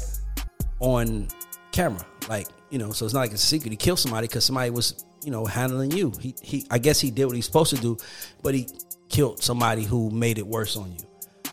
on 0.80 1.28
camera. 1.72 2.06
Like 2.28 2.48
you 2.76 2.80
know, 2.80 2.92
so 2.92 3.06
it's 3.06 3.14
not 3.14 3.22
like 3.22 3.32
a 3.32 3.38
secret. 3.38 3.72
He 3.72 3.78
killed 3.78 4.00
somebody 4.00 4.28
because 4.28 4.44
somebody 4.44 4.70
was 4.70 5.06
you 5.24 5.32
know 5.32 5.46
handling 5.46 5.92
you. 5.92 6.12
He 6.20 6.36
he. 6.42 6.68
I 6.70 6.78
guess 6.78 7.00
he 7.00 7.10
did 7.10 7.24
what 7.26 7.34
he's 7.34 7.46
supposed 7.46 7.74
to 7.74 7.82
do, 7.82 7.96
but 8.44 8.54
he 8.54 8.68
killed 9.08 9.42
somebody 9.42 9.86
who 9.86 10.10
made 10.10 10.38
it 10.38 10.46
worse 10.46 10.76
on 10.76 10.92
you. 10.92 11.00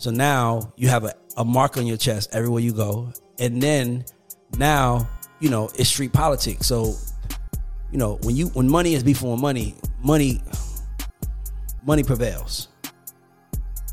So 0.00 0.10
now 0.10 0.72
you 0.74 0.88
have 0.88 1.04
a, 1.04 1.14
a 1.36 1.44
mark 1.44 1.76
on 1.76 1.86
your 1.86 1.96
chest 1.96 2.30
everywhere 2.32 2.60
you 2.60 2.72
go. 2.72 3.12
And 3.38 3.62
then 3.62 4.04
now, 4.58 5.08
you 5.38 5.48
know, 5.48 5.70
it's 5.78 5.90
street 5.90 6.12
politics. 6.12 6.66
So, 6.66 6.96
you 7.92 7.98
know, 7.98 8.18
when 8.24 8.34
you 8.34 8.48
when 8.48 8.68
money 8.68 8.94
is 8.94 9.04
before 9.04 9.38
money, 9.38 9.76
money 10.02 10.42
money 11.86 12.02
prevails. 12.02 12.66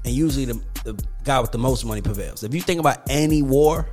And 0.03 0.15
usually 0.15 0.45
the, 0.45 0.59
the 0.83 1.05
guy 1.23 1.39
with 1.39 1.51
the 1.51 1.59
most 1.59 1.85
money 1.85 2.01
prevails. 2.01 2.43
If 2.43 2.55
you 2.55 2.61
think 2.61 2.79
about 2.79 3.07
any 3.07 3.43
war, 3.43 3.87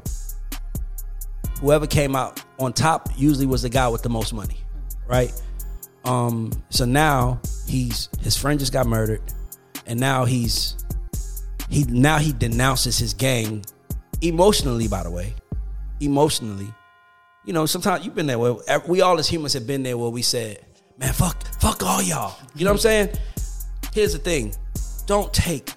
whoever 1.60 1.86
came 1.86 2.14
out 2.14 2.42
on 2.58 2.72
top 2.72 3.08
usually 3.16 3.46
was 3.46 3.62
the 3.62 3.68
guy 3.68 3.88
with 3.88 4.02
the 4.02 4.08
most 4.08 4.32
money, 4.32 4.58
right? 5.06 5.32
Um, 6.04 6.52
so 6.70 6.84
now 6.84 7.40
he's 7.66 8.08
his 8.20 8.36
friend 8.36 8.58
just 8.58 8.72
got 8.72 8.86
murdered, 8.86 9.22
and 9.86 9.98
now 9.98 10.25
he's 10.25 10.76
he 11.68 11.84
now 11.84 12.18
he 12.18 12.32
denounces 12.32 12.98
his 12.98 13.14
gang 13.14 13.64
emotionally. 14.22 14.88
By 14.88 15.02
the 15.02 15.10
way, 15.10 15.34
emotionally, 16.00 16.72
you 17.44 17.52
know, 17.52 17.66
sometimes 17.66 18.04
you've 18.04 18.14
been 18.14 18.26
there 18.26 18.38
where 18.38 18.56
we 18.86 19.00
all 19.00 19.18
as 19.18 19.28
humans 19.28 19.52
have 19.54 19.66
been 19.66 19.82
there 19.82 19.98
where 19.98 20.10
we 20.10 20.22
said, 20.22 20.64
"Man, 20.98 21.12
fuck, 21.12 21.42
fuck 21.60 21.82
all 21.82 22.02
y'all." 22.02 22.36
You 22.54 22.64
know 22.64 22.70
what 22.70 22.76
I'm 22.76 22.80
saying? 22.80 23.08
Here's 23.92 24.12
the 24.12 24.18
thing: 24.18 24.54
don't 25.06 25.32
take 25.34 25.72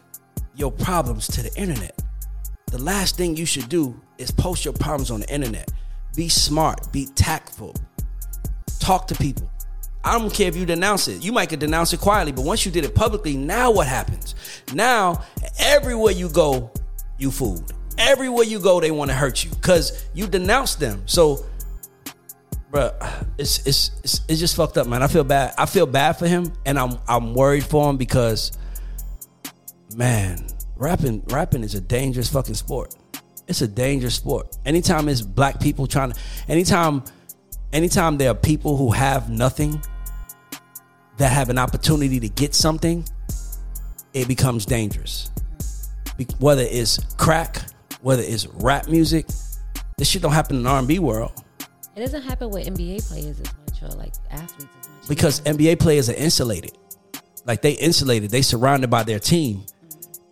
your 0.56 0.72
problems 0.72 1.28
to 1.28 1.42
the 1.42 1.54
internet. 1.56 2.00
The 2.72 2.78
last 2.78 3.18
thing 3.18 3.36
you 3.36 3.46
should 3.46 3.68
do 3.68 4.00
is 4.20 4.30
post 4.30 4.64
your 4.64 4.74
problems 4.74 5.10
on 5.10 5.22
the 5.22 5.34
internet. 5.34 5.72
Be 6.16 6.30
smart, 6.30 6.92
be 6.92 7.08
tactful, 7.16 7.76
talk 8.80 9.08
to 9.08 9.16
people. 9.16 9.50
I 10.04 10.18
don't 10.18 10.34
care 10.34 10.48
if 10.48 10.56
you 10.56 10.66
denounce 10.66 11.08
it. 11.08 11.24
You 11.24 11.32
might 11.32 11.50
could 11.50 11.60
denounce 11.60 11.94
it 11.94 12.00
quietly, 12.00 12.32
but 12.32 12.46
once 12.46 12.66
you 12.66 12.72
did 12.72 12.86
it 12.86 12.96
publicly, 12.96 13.36
now 13.36 13.72
what 13.72 13.88
happens? 13.88 14.36
Now, 14.74 15.24
everywhere 15.58 16.14
you 16.14 16.30
go, 16.30 16.72
you 17.18 17.32
fooled. 17.32 17.74
Everywhere 17.98 18.46
you 18.46 18.60
go, 18.60 18.80
they 18.80 18.92
want 18.92 19.10
to 19.12 19.16
hurt 19.16 19.44
you 19.44 19.50
because 19.50 20.06
you 20.14 20.28
denounced 20.28 20.80
them. 20.80 21.04
So, 21.06 21.46
bro, 22.72 22.92
it's, 23.38 23.66
it's 23.68 23.92
it's 24.04 24.22
it's 24.30 24.40
just 24.40 24.56
fucked 24.56 24.78
up, 24.78 24.88
man. 24.88 25.04
I 25.04 25.08
feel 25.08 25.26
bad. 25.26 25.54
I 25.58 25.66
feel 25.66 25.86
bad 25.86 26.14
for 26.14 26.28
him, 26.28 26.54
and 26.66 26.80
I'm 26.80 26.98
I'm 27.08 27.34
worried 27.34 27.66
for 27.66 27.90
him 27.90 27.98
because, 27.98 28.54
man, 29.96 30.48
rapping 30.80 31.22
rapping 31.28 31.64
is 31.64 31.76
a 31.76 31.82
dangerous 31.82 32.30
fucking 32.30 32.56
sport. 32.56 32.96
It's 33.48 33.62
a 33.62 33.68
dangerous 33.68 34.16
sport. 34.16 34.58
Anytime 34.66 35.10
it's 35.10 35.22
black 35.22 35.60
people 35.60 35.86
trying 35.86 36.12
to, 36.12 36.20
anytime 36.48 37.04
anytime 37.74 38.18
there 38.18 38.32
are 38.32 38.36
people 38.36 38.78
who 38.78 38.92
have 38.92 39.30
nothing 39.30 39.82
that 41.18 41.32
have 41.32 41.50
an 41.50 41.58
opportunity 41.58 42.20
to 42.20 42.30
get 42.30 42.56
something, 42.56 43.06
it 44.14 44.28
becomes 44.28 44.66
dangerous. 44.66 45.32
Be- 46.18 46.28
whether 46.40 46.64
it's 46.64 46.98
crack, 47.16 47.62
whether 48.02 48.24
it's 48.24 48.48
rap 48.48 48.88
music, 48.88 49.28
this 49.98 50.08
shit 50.08 50.22
don't 50.22 50.32
happen 50.32 50.58
in 50.58 50.64
the 50.64 50.70
R&B 50.70 51.00
world. 51.00 51.44
It 51.96 52.00
doesn't 52.00 52.22
happen 52.22 52.50
with 52.50 52.66
NBA 52.66 53.06
players 53.10 53.40
as 53.42 53.54
much 53.68 53.84
or 53.84 53.98
like 53.98 54.14
athletes 54.32 54.74
as 54.80 54.90
much. 54.90 55.10
Because. 55.10 55.42
NBA 55.42 55.80
players 55.80 56.10
are 56.10 56.14
insulated. 56.14 56.72
Like 57.46 57.62
they 57.62 57.72
insulated, 57.72 58.32
they 58.32 58.42
surrounded 58.42 58.90
by 58.90 59.04
their 59.04 59.20
team 59.20 59.66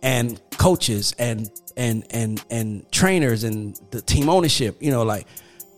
and 0.02 0.40
coaches 0.52 1.14
and 1.18 1.50
and 1.76 2.04
and 2.10 2.44
and 2.50 2.90
trainers 2.92 3.44
and 3.44 3.80
the 3.90 4.00
team 4.02 4.28
ownership, 4.28 4.76
you 4.80 4.90
know, 4.90 5.02
like 5.02 5.26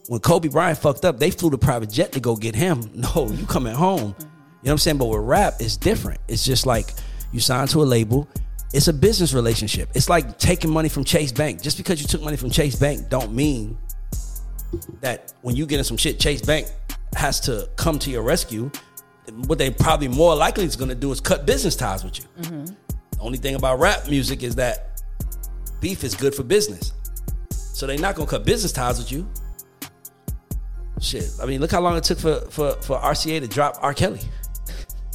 when 0.09 0.21
Kobe 0.21 0.49
Bryant 0.49 0.79
fucked 0.79 1.05
up, 1.05 1.19
they 1.19 1.31
flew 1.31 1.51
the 1.51 1.59
private 1.59 1.91
jet 1.91 2.13
to 2.13 2.21
go 2.21 2.37
get 2.37 2.55
him. 2.55 2.91
No, 2.95 3.29
you 3.31 3.47
coming 3.47 3.75
home. 3.75 4.15
You 4.19 4.67
know 4.67 4.73
what 4.73 4.73
I'm 4.73 4.79
saying? 4.79 4.99
But 4.99 5.07
with 5.07 5.21
rap, 5.21 5.55
it's 5.61 5.77
different. 5.77 6.21
It's 6.29 6.45
just 6.45 6.67
like 6.67 6.93
you 7.33 7.41
sign 7.41 7.67
to 7.69 7.83
a 7.83 7.85
label. 7.85 8.29
It's 8.73 8.89
a 8.89 8.93
business 8.93 9.33
relationship. 9.33 9.89
It's 9.95 10.09
like 10.09 10.39
taking 10.39 10.71
money 10.71 10.89
from 10.89 11.05
Chase 11.05 11.33
Bank. 11.33 11.63
Just 11.63 11.77
because 11.77 12.01
you 12.01 12.07
took 12.07 12.23
money 12.23 12.37
from 12.37 12.51
Chase 12.51 12.77
Bank 12.77 13.09
don't 13.09 13.33
mean 13.33 13.79
that 15.01 15.33
when 15.43 15.57
you 15.57 15.67
get 15.67 15.79
in 15.79 15.85
some 15.85 15.97
shit, 15.97 16.21
Chase 16.21 16.43
Bank 16.43 16.69
has 17.17 17.41
to 17.41 17.69
come 17.77 17.99
to 18.01 18.11
your 18.11 18.23
rescue. 18.23 18.71
What 19.47 19.59
they 19.59 19.71
probably 19.71 20.09
more 20.09 20.35
likely 20.35 20.65
is 20.65 20.77
going 20.77 20.89
to 20.89 20.95
do 20.95 21.11
is 21.13 21.21
cut 21.21 21.47
business 21.47 21.77
ties 21.77 22.05
with 22.05 22.19
you. 22.19 22.25
Mm-hmm. 22.41 22.75
The 23.21 23.27
only 23.27 23.39
thing 23.39 23.55
about 23.55 23.79
rap 23.79 24.09
music 24.09 24.43
is 24.43 24.55
that 24.55 25.03
beef 25.79 26.05
is 26.05 26.15
good 26.15 26.35
for 26.35 26.43
business. 26.43 26.95
So 27.51 27.87
they're 27.87 27.99
not 27.99 28.17
to 28.17 28.25
cut 28.25 28.47
business 28.47 28.73
ties 28.73 28.99
with 28.99 29.13
you. 29.13 29.29
Shit, 31.03 31.31
I 31.41 31.45
mean, 31.45 31.61
look 31.61 31.71
how 31.71 31.83
long 31.83 31.99
it 31.99 32.05
took 32.05 32.19
for 32.19 32.41
for 32.51 32.73
for 32.81 32.97
RCA 32.97 33.41
to 33.41 33.47
drop 33.47 33.77
R. 33.83 33.93
Kelly. 33.93 34.21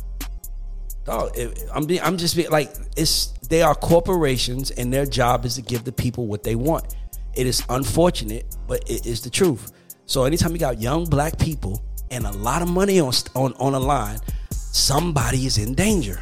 Dog, 1.05 1.35
it, 1.35 1.63
I'm 1.73 1.87
I'm 2.03 2.17
just 2.17 2.37
like 2.51 2.75
it's 2.95 3.27
they 3.49 3.63
are 3.63 3.73
corporations 3.73 4.69
and 4.69 4.93
their 4.93 5.07
job 5.07 5.43
is 5.43 5.55
to 5.55 5.63
give 5.63 5.83
the 5.83 5.91
people 5.91 6.27
what 6.27 6.43
they 6.43 6.55
want. 6.55 6.95
It 7.33 7.47
is 7.47 7.63
unfortunate, 7.69 8.55
but 8.67 8.87
it 8.87 9.07
is 9.07 9.21
the 9.21 9.31
truth. 9.31 9.71
So 10.05 10.25
anytime 10.25 10.51
you 10.51 10.59
got 10.59 10.79
young 10.79 11.05
black 11.05 11.39
people 11.39 11.83
and 12.11 12.27
a 12.27 12.31
lot 12.31 12.61
of 12.61 12.69
money 12.69 12.99
on 12.99 13.13
on 13.33 13.53
on 13.53 13.73
a 13.73 13.79
line, 13.79 14.19
somebody 14.51 15.47
is 15.47 15.57
in 15.57 15.73
danger 15.73 16.21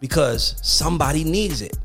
because 0.00 0.56
somebody 0.62 1.24
needs 1.24 1.62
it. 1.62 1.76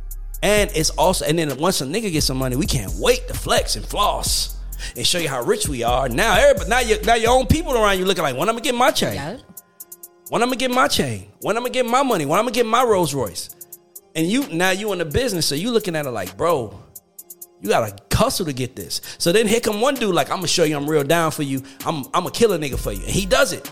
And 0.41 0.69
it's 0.75 0.89
also 0.91 1.25
and 1.25 1.39
then 1.39 1.57
once 1.57 1.81
a 1.81 1.85
nigga 1.85 2.11
gets 2.11 2.25
some 2.25 2.37
money, 2.37 2.55
we 2.55 2.65
can't 2.65 2.93
wait 2.99 3.27
to 3.27 3.33
flex 3.33 3.75
and 3.75 3.85
floss 3.85 4.57
and 4.95 5.05
show 5.05 5.17
you 5.17 5.29
how 5.29 5.41
rich 5.41 5.67
we 5.67 5.83
are. 5.83 6.09
Now, 6.09 6.37
everybody, 6.37 6.69
now, 6.69 6.79
you, 6.79 7.01
now 7.03 7.15
your 7.15 7.31
own 7.31 7.47
people 7.47 7.73
around 7.73 7.97
you 7.97 8.05
looking 8.05 8.23
like, 8.23 8.35
when 8.35 8.49
I'm 8.49 8.55
gonna 8.55 8.63
get 8.63 8.75
my 8.75 8.91
chain? 8.91 9.15
Yeah. 9.15 9.37
When 10.29 10.41
I'm 10.41 10.49
gonna 10.49 10.57
get 10.57 10.71
my 10.71 10.87
chain? 10.87 11.31
When 11.41 11.57
I'm 11.57 11.63
gonna 11.63 11.73
get 11.73 11.85
my 11.85 12.03
money? 12.03 12.25
When 12.25 12.39
I'm 12.39 12.45
gonna 12.45 12.55
get 12.55 12.65
my 12.65 12.83
Rolls 12.83 13.13
Royce? 13.13 13.49
And 14.15 14.27
you 14.27 14.47
now 14.49 14.71
you 14.71 14.91
in 14.93 14.99
the 14.99 15.05
business, 15.05 15.45
so 15.45 15.55
you 15.55 15.71
looking 15.71 15.95
at 15.95 16.05
it 16.05 16.11
like, 16.11 16.35
bro, 16.37 16.79
you 17.61 17.69
gotta 17.69 17.95
hustle 18.11 18.45
to 18.45 18.53
get 18.53 18.75
this. 18.75 19.01
So 19.17 19.31
then 19.31 19.47
here 19.47 19.59
come 19.59 19.81
one 19.81 19.95
dude 19.95 20.13
like, 20.13 20.29
I'm 20.29 20.37
gonna 20.37 20.47
show 20.47 20.63
you 20.63 20.75
I'm 20.75 20.89
real 20.89 21.03
down 21.03 21.31
for 21.31 21.43
you. 21.43 21.63
I'm 21.85 22.05
I'm 22.13 22.25
a 22.25 22.31
killer 22.31 22.57
nigga 22.57 22.77
for 22.77 22.91
you, 22.91 23.01
and 23.01 23.09
he 23.09 23.25
does 23.25 23.53
it. 23.53 23.71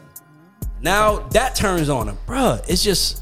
Now 0.82 1.20
that 1.30 1.56
turns 1.56 1.90
on 1.90 2.08
him, 2.08 2.18
bro. 2.26 2.60
It's 2.68 2.84
just 2.84 3.22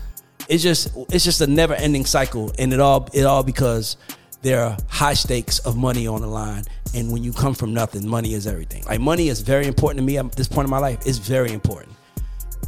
it's 0.49 0.63
just 0.63 0.91
it's 1.09 1.23
just 1.23 1.39
a 1.41 1.47
never 1.47 1.75
ending 1.75 2.05
cycle, 2.05 2.51
and 2.59 2.73
it 2.73 2.79
all 2.81 3.07
it 3.13 3.23
all 3.23 3.43
because 3.43 3.95
there 4.41 4.63
are 4.63 4.77
high 4.87 5.13
stakes 5.13 5.59
of 5.59 5.77
money 5.77 6.07
on 6.07 6.21
the 6.21 6.27
line 6.27 6.63
and 6.93 7.11
when 7.11 7.23
you 7.23 7.33
come 7.33 7.53
from 7.53 7.73
nothing, 7.73 8.07
money 8.07 8.33
is 8.33 8.47
everything. 8.47 8.83
Like 8.85 8.99
money 8.99 9.29
is 9.29 9.41
very 9.41 9.67
important 9.67 9.99
to 9.99 10.05
me 10.05 10.17
at 10.17 10.31
this 10.33 10.47
point 10.47 10.65
in 10.65 10.69
my 10.69 10.79
life. 10.79 10.99
It's 11.05 11.17
very 11.17 11.51
important, 11.51 11.93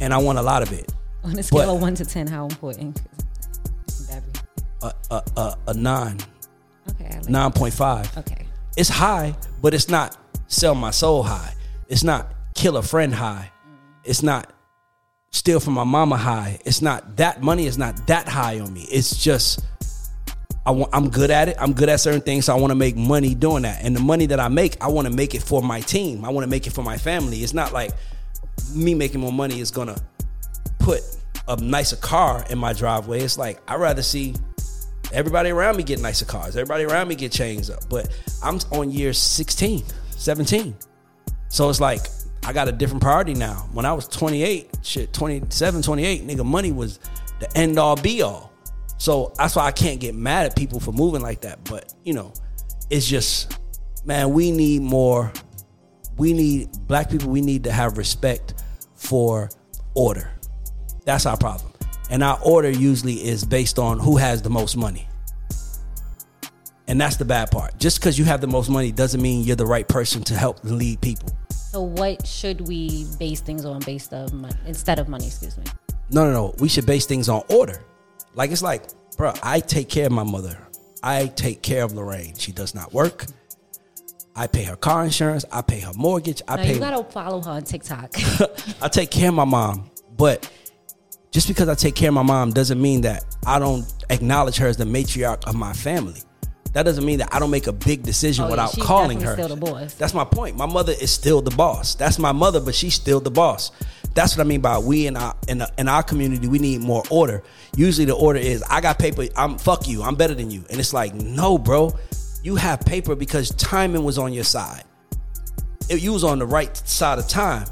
and 0.00 0.12
I 0.12 0.18
want 0.18 0.38
a 0.38 0.42
lot 0.42 0.62
of 0.62 0.72
it. 0.72 0.92
On 1.24 1.38
a 1.38 1.42
scale 1.42 1.66
but, 1.66 1.74
of 1.74 1.80
one 1.80 1.94
to 1.96 2.04
ten, 2.04 2.26
how 2.26 2.46
important? 2.46 3.00
A, 4.82 4.92
a, 5.10 5.22
a, 5.36 5.56
a 5.68 5.74
nine. 5.74 6.18
Okay. 6.90 7.16
Like 7.16 7.28
nine 7.28 7.52
point 7.52 7.74
five. 7.74 8.16
Okay. 8.18 8.46
It's 8.76 8.88
high, 8.88 9.36
but 9.60 9.74
it's 9.74 9.88
not 9.88 10.16
sell 10.48 10.74
my 10.74 10.90
soul 10.90 11.22
high. 11.22 11.54
It's 11.88 12.02
not 12.02 12.32
kill 12.54 12.76
a 12.76 12.82
friend 12.82 13.14
high. 13.14 13.50
Mm. 13.66 13.76
It's 14.04 14.22
not 14.22 14.52
steal 15.32 15.58
from 15.58 15.74
my 15.74 15.84
mama 15.84 16.16
high. 16.16 16.58
It's 16.64 16.82
not 16.82 17.16
that 17.16 17.42
money 17.42 17.66
is 17.66 17.78
not 17.78 18.06
that 18.06 18.28
high 18.28 18.60
on 18.60 18.72
me. 18.72 18.82
It's 18.90 19.16
just 19.22 19.64
I 20.64 20.70
want, 20.70 20.94
I'm 20.94 21.08
good 21.08 21.30
at 21.30 21.48
it. 21.48 21.56
I'm 21.58 21.72
good 21.72 21.88
at 21.88 21.98
certain 21.98 22.20
things, 22.20 22.44
so 22.44 22.56
I 22.56 22.60
want 22.60 22.70
to 22.70 22.76
make 22.76 22.94
money 22.94 23.34
doing 23.34 23.64
that. 23.64 23.82
And 23.82 23.96
the 23.96 24.00
money 24.00 24.26
that 24.26 24.38
I 24.38 24.46
make, 24.46 24.76
I 24.80 24.86
want 24.88 25.08
to 25.08 25.12
make 25.12 25.34
it 25.34 25.42
for 25.42 25.60
my 25.60 25.80
team. 25.80 26.24
I 26.24 26.28
want 26.28 26.44
to 26.44 26.48
make 26.50 26.66
it 26.68 26.72
for 26.72 26.82
my 26.82 26.96
family. 26.96 27.38
It's 27.38 27.54
not 27.54 27.72
like 27.72 27.90
me 28.74 28.94
making 28.94 29.20
more 29.20 29.32
money 29.32 29.60
is 29.60 29.70
gonna 29.70 29.96
put 30.78 31.00
a 31.48 31.56
nicer 31.56 31.96
car 31.96 32.44
in 32.50 32.58
my 32.58 32.72
driveway. 32.72 33.22
It's 33.22 33.38
like 33.38 33.60
I'd 33.68 33.80
rather 33.80 34.02
see 34.02 34.34
everybody 35.12 35.50
around 35.50 35.76
me 35.76 35.82
get 35.82 36.00
nicer 36.00 36.24
cars. 36.24 36.56
Everybody 36.56 36.84
around 36.84 37.08
me 37.08 37.14
get 37.14 37.32
chains 37.32 37.70
up. 37.70 37.88
But 37.88 38.08
I'm 38.42 38.58
on 38.70 38.90
year 38.90 39.12
16, 39.12 39.82
17. 40.10 40.76
So 41.48 41.68
it's 41.68 41.80
like 41.80 42.02
I 42.44 42.52
got 42.52 42.68
a 42.68 42.72
different 42.72 43.02
priority 43.02 43.34
now. 43.34 43.68
When 43.72 43.86
I 43.86 43.92
was 43.92 44.08
28, 44.08 44.70
shit, 44.82 45.12
27, 45.12 45.82
28, 45.82 46.26
nigga, 46.26 46.44
money 46.44 46.72
was 46.72 46.98
the 47.38 47.56
end 47.56 47.78
all 47.78 47.96
be 47.96 48.22
all. 48.22 48.52
So 48.98 49.32
that's 49.36 49.56
why 49.56 49.66
I 49.66 49.72
can't 49.72 50.00
get 50.00 50.14
mad 50.14 50.46
at 50.46 50.56
people 50.56 50.80
for 50.80 50.92
moving 50.92 51.22
like 51.22 51.42
that. 51.42 51.64
But 51.64 51.92
you 52.04 52.14
know, 52.14 52.32
it's 52.90 53.06
just, 53.06 53.58
man, 54.04 54.32
we 54.32 54.50
need 54.50 54.82
more. 54.82 55.32
We 56.16 56.32
need 56.32 56.70
black 56.86 57.10
people. 57.10 57.30
We 57.30 57.40
need 57.40 57.64
to 57.64 57.72
have 57.72 57.96
respect 57.98 58.54
for 58.94 59.50
order. 59.94 60.30
That's 61.04 61.26
our 61.26 61.36
problem. 61.36 61.72
And 62.10 62.22
our 62.22 62.38
order 62.44 62.70
usually 62.70 63.24
is 63.24 63.44
based 63.44 63.78
on 63.78 63.98
who 63.98 64.16
has 64.18 64.42
the 64.42 64.50
most 64.50 64.76
money. 64.76 65.08
And 66.92 67.00
that's 67.00 67.16
the 67.16 67.24
bad 67.24 67.50
part. 67.50 67.78
Just 67.78 67.98
because 67.98 68.18
you 68.18 68.26
have 68.26 68.42
the 68.42 68.46
most 68.46 68.68
money 68.68 68.92
doesn't 68.92 69.22
mean 69.22 69.44
you're 69.44 69.56
the 69.56 69.64
right 69.64 69.88
person 69.88 70.22
to 70.24 70.34
help 70.34 70.62
lead 70.62 71.00
people. 71.00 71.30
So 71.50 71.80
what 71.80 72.26
should 72.26 72.68
we 72.68 73.06
base 73.18 73.40
things 73.40 73.64
on 73.64 73.80
based 73.80 74.12
of 74.12 74.34
money 74.34 74.54
instead 74.66 74.98
of 74.98 75.08
money, 75.08 75.24
excuse 75.24 75.56
me? 75.56 75.64
No, 76.10 76.26
no, 76.26 76.32
no. 76.32 76.54
We 76.58 76.68
should 76.68 76.84
base 76.84 77.06
things 77.06 77.30
on 77.30 77.44
order. 77.48 77.82
Like 78.34 78.50
it's 78.50 78.60
like, 78.60 78.90
bro, 79.16 79.32
I 79.42 79.60
take 79.60 79.88
care 79.88 80.04
of 80.04 80.12
my 80.12 80.22
mother. 80.22 80.58
I 81.02 81.28
take 81.28 81.62
care 81.62 81.82
of 81.82 81.94
Lorraine. 81.94 82.34
She 82.36 82.52
does 82.52 82.74
not 82.74 82.92
work. 82.92 83.24
I 84.36 84.46
pay 84.46 84.64
her 84.64 84.76
car 84.76 85.02
insurance. 85.02 85.46
I 85.50 85.62
pay 85.62 85.80
her 85.80 85.94
mortgage. 85.94 86.42
I 86.46 86.56
no, 86.56 86.62
pay. 86.62 86.74
You 86.74 86.78
gotta 86.78 87.04
follow 87.04 87.40
her 87.40 87.52
on 87.52 87.62
TikTok. 87.62 88.10
I 88.82 88.88
take 88.88 89.10
care 89.10 89.30
of 89.30 89.34
my 89.34 89.46
mom, 89.46 89.90
but 90.14 90.46
just 91.30 91.48
because 91.48 91.70
I 91.70 91.74
take 91.74 91.94
care 91.94 92.10
of 92.10 92.14
my 92.14 92.22
mom 92.22 92.50
doesn't 92.50 92.82
mean 92.82 93.00
that 93.00 93.24
I 93.46 93.58
don't 93.58 93.90
acknowledge 94.10 94.58
her 94.58 94.66
as 94.66 94.76
the 94.76 94.84
matriarch 94.84 95.46
of 95.46 95.54
my 95.54 95.72
family. 95.72 96.20
That 96.72 96.84
doesn't 96.84 97.04
mean 97.04 97.18
that 97.18 97.34
I 97.34 97.38
don't 97.38 97.50
make 97.50 97.66
a 97.66 97.72
big 97.72 98.02
decision 98.02 98.44
Oh, 98.44 98.46
yeah, 98.46 98.50
without 98.52 98.70
she's 98.74 98.84
calling 98.84 99.20
her. 99.20 99.34
still 99.34 99.48
the 99.48 99.56
boss. 99.56 99.94
That's 99.94 100.14
my 100.14 100.24
point. 100.24 100.56
My 100.56 100.66
mother 100.66 100.92
is 100.92 101.10
still 101.10 101.42
the 101.42 101.50
boss. 101.50 101.94
That's 101.94 102.18
my 102.18 102.32
mother, 102.32 102.60
but 102.60 102.74
she's 102.74 102.94
still 102.94 103.20
the 103.20 103.30
boss. 103.30 103.70
That's 104.14 104.36
what 104.36 104.44
I 104.44 104.48
mean 104.48 104.60
by 104.60 104.78
we 104.78 105.06
in 105.06 105.16
our 105.16 105.34
in, 105.48 105.62
in 105.78 105.88
our 105.88 106.02
community. 106.02 106.46
We 106.48 106.58
need 106.58 106.80
more 106.80 107.02
order. 107.10 107.42
Usually, 107.76 108.04
the 108.04 108.14
order 108.14 108.38
is 108.38 108.62
I 108.68 108.80
got 108.80 108.98
paper. 108.98 109.24
I'm 109.36 109.58
fuck 109.58 109.86
you. 109.88 110.02
I'm 110.02 110.14
better 110.16 110.34
than 110.34 110.50
you. 110.50 110.64
And 110.70 110.78
it's 110.80 110.92
like 110.92 111.14
no, 111.14 111.58
bro. 111.58 111.92
You 112.42 112.56
have 112.56 112.80
paper 112.80 113.14
because 113.14 113.50
timing 113.50 114.04
was 114.04 114.18
on 114.18 114.32
your 114.32 114.44
side. 114.44 114.84
If 115.88 116.02
you 116.02 116.12
was 116.12 116.24
on 116.24 116.38
the 116.38 116.46
right 116.46 116.74
side 116.76 117.18
of 117.18 117.28
time. 117.28 117.66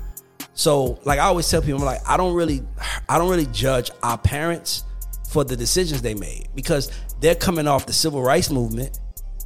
So, 0.55 1.01
like 1.05 1.19
I 1.19 1.23
always 1.25 1.49
tell 1.49 1.63
people, 1.63 1.79
I'm 1.79 1.87
like, 1.87 2.07
I 2.07 2.19
don't 2.19 2.35
really, 2.35 2.63
I 3.09 3.17
don't 3.17 3.31
really 3.31 3.47
judge 3.47 3.91
our 4.03 4.19
parents 4.19 4.85
for 5.31 5.45
the 5.45 5.57
decisions 5.57 6.03
they 6.03 6.15
made 6.15 6.49
because 6.57 6.91
they're 7.21 7.37
coming 7.37 7.69
off 7.69 7.87
the 7.87 7.93
civil 7.93 8.21
rights 8.21 8.51
movement, 8.51 8.99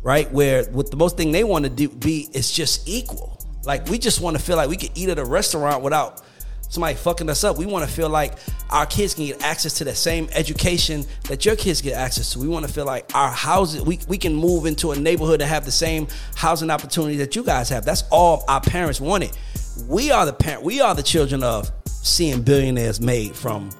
right? 0.02 0.30
Where 0.32 0.64
with 0.70 0.90
the 0.90 0.96
most 0.96 1.18
thing 1.18 1.30
they 1.30 1.44
want 1.44 1.64
to 1.64 1.70
do 1.70 1.90
be 1.90 2.28
is 2.32 2.50
just 2.50 2.88
equal. 2.88 3.38
Like 3.64 3.86
we 3.88 3.98
just 3.98 4.22
want 4.22 4.36
to 4.36 4.42
feel 4.42 4.56
like 4.56 4.70
we 4.70 4.76
can 4.76 4.88
eat 4.94 5.10
at 5.10 5.18
a 5.18 5.24
restaurant 5.24 5.82
without 5.82 6.22
somebody 6.70 6.94
fucking 6.94 7.28
us 7.28 7.44
up. 7.44 7.58
We 7.58 7.66
want 7.66 7.86
to 7.86 7.94
feel 7.94 8.08
like 8.08 8.32
our 8.70 8.86
kids 8.86 9.14
can 9.14 9.26
get 9.26 9.42
access 9.42 9.74
to 9.74 9.84
the 9.84 9.94
same 9.94 10.26
education 10.32 11.04
that 11.28 11.44
your 11.44 11.54
kids 11.54 11.82
get 11.82 11.92
access 11.92 12.32
to. 12.32 12.38
We 12.38 12.48
want 12.48 12.66
to 12.66 12.72
feel 12.72 12.86
like 12.86 13.14
our 13.14 13.30
houses, 13.30 13.82
we, 13.82 14.00
we 14.08 14.16
can 14.16 14.34
move 14.34 14.64
into 14.64 14.92
a 14.92 14.96
neighborhood 14.96 15.42
and 15.42 15.50
have 15.50 15.66
the 15.66 15.70
same 15.70 16.08
housing 16.34 16.70
opportunity 16.70 17.16
that 17.18 17.36
you 17.36 17.44
guys 17.44 17.68
have. 17.68 17.84
That's 17.84 18.04
all 18.10 18.42
our 18.48 18.62
parents 18.62 19.02
wanted. 19.02 19.36
We 19.86 20.10
are 20.10 20.24
the 20.24 20.32
parent, 20.32 20.62
we 20.62 20.80
are 20.80 20.94
the 20.94 21.02
children 21.02 21.42
of 21.42 21.70
seeing 21.86 22.42
billionaires 22.42 23.00
made 23.02 23.36
from 23.36 23.70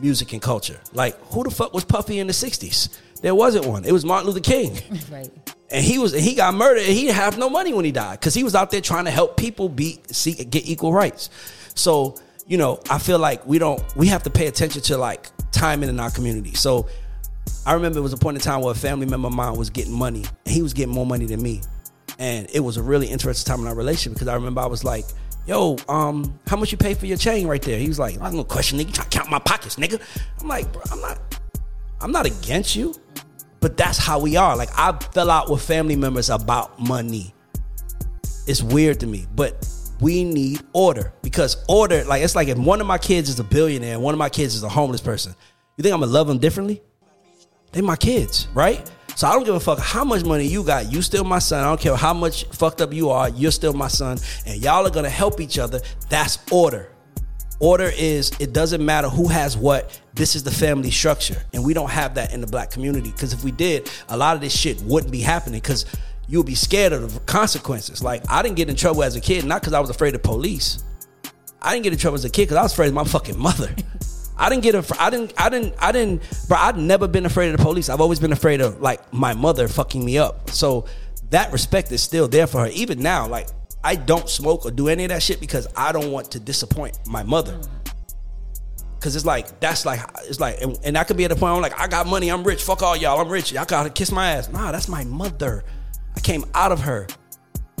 music 0.00 0.32
and 0.32 0.42
culture. 0.42 0.80
Like 0.92 1.18
who 1.26 1.44
the 1.44 1.50
fuck 1.50 1.72
was 1.74 1.84
Puffy 1.84 2.18
in 2.18 2.26
the 2.26 2.32
60s? 2.32 2.88
There 3.20 3.34
wasn't 3.34 3.66
one. 3.66 3.84
It 3.84 3.92
was 3.92 4.04
Martin 4.04 4.28
Luther 4.28 4.40
King. 4.40 4.78
Right. 5.10 5.30
And 5.72 5.84
he 5.84 5.98
was 5.98 6.12
he 6.12 6.34
got 6.34 6.52
murdered 6.54 6.82
and 6.82 6.92
he 6.92 7.02
didn't 7.02 7.14
have 7.14 7.38
no 7.38 7.48
money 7.48 7.72
when 7.72 7.84
he 7.84 7.92
died 7.92 8.18
because 8.18 8.34
he 8.34 8.42
was 8.42 8.56
out 8.56 8.72
there 8.72 8.80
trying 8.80 9.04
to 9.04 9.10
help 9.12 9.36
people 9.36 9.68
be 9.68 10.00
see 10.10 10.32
get 10.32 10.68
equal 10.68 10.92
rights. 10.92 11.30
So 11.74 12.16
you 12.48 12.58
know 12.58 12.80
I 12.90 12.98
feel 12.98 13.20
like 13.20 13.46
we 13.46 13.58
don't 13.58 13.80
we 13.96 14.08
have 14.08 14.24
to 14.24 14.30
pay 14.30 14.48
attention 14.48 14.82
to 14.82 14.98
like 14.98 15.28
timing 15.52 15.88
in 15.88 16.00
our 16.00 16.10
community. 16.10 16.54
So 16.54 16.88
I 17.64 17.74
remember 17.74 18.00
it 18.00 18.02
was 18.02 18.12
a 18.12 18.16
point 18.16 18.36
in 18.36 18.40
time 18.40 18.62
where 18.62 18.72
a 18.72 18.76
family 18.76 19.06
member 19.06 19.28
of 19.28 19.34
mine 19.34 19.56
was 19.56 19.70
getting 19.70 19.92
money 19.92 20.24
and 20.44 20.54
he 20.54 20.60
was 20.62 20.74
getting 20.74 20.92
more 20.92 21.06
money 21.06 21.26
than 21.26 21.40
me, 21.40 21.60
and 22.18 22.48
it 22.52 22.60
was 22.60 22.76
a 22.76 22.82
really 22.82 23.06
interesting 23.06 23.48
time 23.48 23.60
in 23.60 23.68
our 23.68 23.74
relationship 23.76 24.14
because 24.14 24.28
I 24.28 24.34
remember 24.34 24.60
I 24.60 24.66
was 24.66 24.82
like. 24.84 25.04
Yo, 25.46 25.76
um, 25.88 26.38
how 26.46 26.56
much 26.56 26.70
you 26.70 26.78
pay 26.78 26.94
for 26.94 27.06
your 27.06 27.16
chain 27.16 27.46
right 27.46 27.62
there? 27.62 27.78
He 27.78 27.88
was 27.88 27.98
like, 27.98 28.20
I'm 28.20 28.36
no 28.36 28.44
question, 28.44 28.78
nigga. 28.78 28.86
You 28.88 28.92
trying 28.92 29.08
to 29.08 29.18
count 29.18 29.30
my 29.30 29.38
pockets, 29.38 29.76
nigga. 29.76 30.00
I'm 30.40 30.48
like, 30.48 30.72
bro, 30.72 30.82
I'm 30.92 31.00
not, 31.00 31.18
I'm 32.00 32.12
not 32.12 32.26
against 32.26 32.76
you. 32.76 32.94
But 33.60 33.76
that's 33.76 33.98
how 33.98 34.18
we 34.18 34.36
are. 34.36 34.56
Like 34.56 34.70
I 34.76 34.96
fell 35.12 35.30
out 35.30 35.50
with 35.50 35.62
family 35.62 35.96
members 35.96 36.30
about 36.30 36.80
money. 36.80 37.34
It's 38.46 38.62
weird 38.62 39.00
to 39.00 39.06
me, 39.06 39.26
but 39.34 39.68
we 40.00 40.24
need 40.24 40.62
order 40.72 41.12
because 41.22 41.62
order, 41.68 42.02
like 42.04 42.22
it's 42.22 42.34
like 42.34 42.48
if 42.48 42.56
one 42.56 42.80
of 42.80 42.86
my 42.86 42.96
kids 42.96 43.28
is 43.28 43.38
a 43.38 43.44
billionaire 43.44 43.94
and 43.94 44.02
one 44.02 44.14
of 44.14 44.18
my 44.18 44.30
kids 44.30 44.54
is 44.54 44.62
a 44.62 44.68
homeless 44.68 45.02
person, 45.02 45.34
you 45.76 45.82
think 45.82 45.92
I'm 45.92 46.00
gonna 46.00 46.10
love 46.10 46.26
them 46.26 46.38
differently? 46.38 46.82
They 47.72 47.82
my 47.82 47.96
kids, 47.96 48.48
right? 48.54 48.90
So 49.20 49.28
I 49.28 49.34
don't 49.34 49.44
give 49.44 49.54
a 49.54 49.60
fuck 49.60 49.78
how 49.78 50.02
much 50.02 50.24
money 50.24 50.46
you 50.46 50.62
got. 50.62 50.90
You 50.90 51.02
still 51.02 51.24
my 51.24 51.40
son. 51.40 51.62
I 51.62 51.68
don't 51.68 51.78
care 51.78 51.94
how 51.94 52.14
much 52.14 52.46
fucked 52.46 52.80
up 52.80 52.94
you 52.94 53.10
are. 53.10 53.28
You're 53.28 53.50
still 53.50 53.74
my 53.74 53.88
son, 53.88 54.16
and 54.46 54.62
y'all 54.62 54.86
are 54.86 54.90
gonna 54.90 55.10
help 55.10 55.42
each 55.42 55.58
other. 55.58 55.82
That's 56.08 56.38
order. 56.50 56.90
Order 57.58 57.92
is 57.94 58.32
it 58.40 58.54
doesn't 58.54 58.82
matter 58.82 59.10
who 59.10 59.28
has 59.28 59.58
what. 59.58 60.00
This 60.14 60.34
is 60.36 60.42
the 60.42 60.50
family 60.50 60.90
structure, 60.90 61.36
and 61.52 61.62
we 61.62 61.74
don't 61.74 61.90
have 61.90 62.14
that 62.14 62.32
in 62.32 62.40
the 62.40 62.46
black 62.46 62.70
community. 62.70 63.10
Because 63.10 63.34
if 63.34 63.44
we 63.44 63.50
did, 63.50 63.90
a 64.08 64.16
lot 64.16 64.36
of 64.36 64.40
this 64.40 64.58
shit 64.58 64.80
wouldn't 64.84 65.12
be 65.12 65.20
happening. 65.20 65.60
Because 65.60 65.84
you'll 66.26 66.42
be 66.42 66.54
scared 66.54 66.94
of 66.94 67.12
the 67.12 67.20
consequences. 67.20 68.02
Like 68.02 68.22
I 68.30 68.40
didn't 68.40 68.56
get 68.56 68.70
in 68.70 68.74
trouble 68.74 69.02
as 69.02 69.16
a 69.16 69.20
kid, 69.20 69.44
not 69.44 69.60
because 69.60 69.74
I 69.74 69.80
was 69.80 69.90
afraid 69.90 70.14
of 70.14 70.22
police. 70.22 70.82
I 71.60 71.74
didn't 71.74 71.84
get 71.84 71.92
in 71.92 71.98
trouble 71.98 72.14
as 72.14 72.24
a 72.24 72.30
kid 72.30 72.44
because 72.44 72.56
I 72.56 72.62
was 72.62 72.72
afraid 72.72 72.88
of 72.88 72.94
my 72.94 73.04
fucking 73.04 73.38
mother. 73.38 73.68
I 74.40 74.48
didn't 74.48 74.62
get. 74.62 74.74
A, 74.74 74.96
I 74.98 75.10
didn't. 75.10 75.34
I 75.36 75.50
didn't. 75.50 75.74
I 75.78 75.92
didn't. 75.92 76.22
Bro, 76.48 76.56
I've 76.58 76.78
never 76.78 77.06
been 77.06 77.26
afraid 77.26 77.52
of 77.52 77.58
the 77.58 77.62
police. 77.62 77.90
I've 77.90 78.00
always 78.00 78.18
been 78.18 78.32
afraid 78.32 78.62
of 78.62 78.80
like 78.80 79.12
my 79.12 79.34
mother 79.34 79.68
fucking 79.68 80.02
me 80.02 80.16
up. 80.16 80.48
So 80.48 80.86
that 81.28 81.52
respect 81.52 81.92
is 81.92 82.02
still 82.02 82.26
there 82.26 82.46
for 82.46 82.60
her. 82.60 82.68
Even 82.68 83.00
now, 83.02 83.28
like 83.28 83.48
I 83.84 83.96
don't 83.96 84.28
smoke 84.30 84.64
or 84.64 84.70
do 84.70 84.88
any 84.88 85.04
of 85.04 85.10
that 85.10 85.22
shit 85.22 85.40
because 85.40 85.68
I 85.76 85.92
don't 85.92 86.10
want 86.10 86.30
to 86.32 86.40
disappoint 86.40 86.98
my 87.06 87.22
mother. 87.22 87.60
Cause 89.00 89.16
it's 89.16 89.24
like 89.24 89.60
that's 89.60 89.86
like 89.86 90.00
it's 90.24 90.40
like 90.40 90.60
and, 90.60 90.78
and 90.84 90.98
I 90.98 91.04
could 91.04 91.16
be 91.16 91.24
at 91.24 91.32
a 91.32 91.34
point 91.34 91.44
where 91.44 91.52
I'm 91.52 91.62
like 91.62 91.78
I 91.78 91.86
got 91.86 92.06
money, 92.06 92.30
I'm 92.30 92.44
rich, 92.44 92.62
fuck 92.62 92.82
all 92.82 92.94
y'all, 92.94 93.18
I'm 93.18 93.30
rich, 93.30 93.50
y'all 93.50 93.64
gotta 93.64 93.88
kiss 93.88 94.12
my 94.12 94.32
ass. 94.32 94.50
Nah, 94.50 94.72
that's 94.72 94.88
my 94.88 95.04
mother. 95.04 95.64
I 96.16 96.20
came 96.20 96.44
out 96.54 96.70
of 96.70 96.80
her. 96.80 97.06